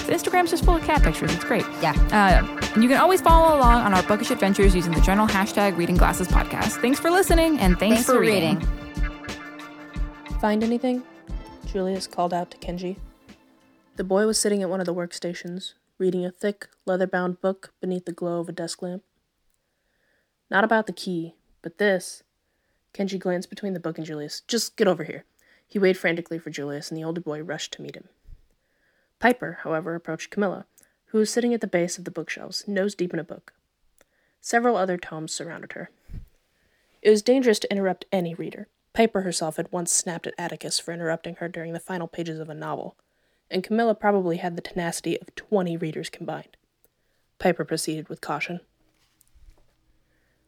[0.05, 1.33] Instagram's just full of cat pictures.
[1.33, 1.65] It's great.
[1.81, 1.93] Yeah.
[2.11, 5.77] Uh, and you can always follow along on our bookish adventures using the general hashtag
[5.77, 6.81] Reading Glasses Podcast.
[6.81, 8.59] Thanks for listening and thanks, thanks for reading.
[10.39, 11.03] Find anything?
[11.65, 12.97] Julius called out to Kenji.
[13.95, 17.73] The boy was sitting at one of the workstations, reading a thick, leather bound book
[17.79, 19.03] beneath the glow of a desk lamp.
[20.51, 22.21] Not about the key, but this.
[22.93, 24.41] Kenji glanced between the book and Julius.
[24.49, 25.23] Just get over here.
[25.65, 28.09] He waved frantically for Julius, and the older boy rushed to meet him.
[29.19, 30.65] Piper, however, approached Camilla,
[31.07, 33.53] who was sitting at the base of the bookshelves, nose deep in a book.
[34.41, 35.89] Several other tomes surrounded her.
[37.01, 38.67] It was dangerous to interrupt any reader.
[38.91, 42.49] Piper herself had once snapped at Atticus for interrupting her during the final pages of
[42.49, 42.97] a novel,
[43.49, 46.57] and Camilla probably had the tenacity of twenty readers combined.
[47.39, 48.59] Piper proceeded with caution.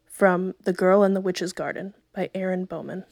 [0.05, 3.05] From The Girl in the Witch's Garden by Aaron Bowman.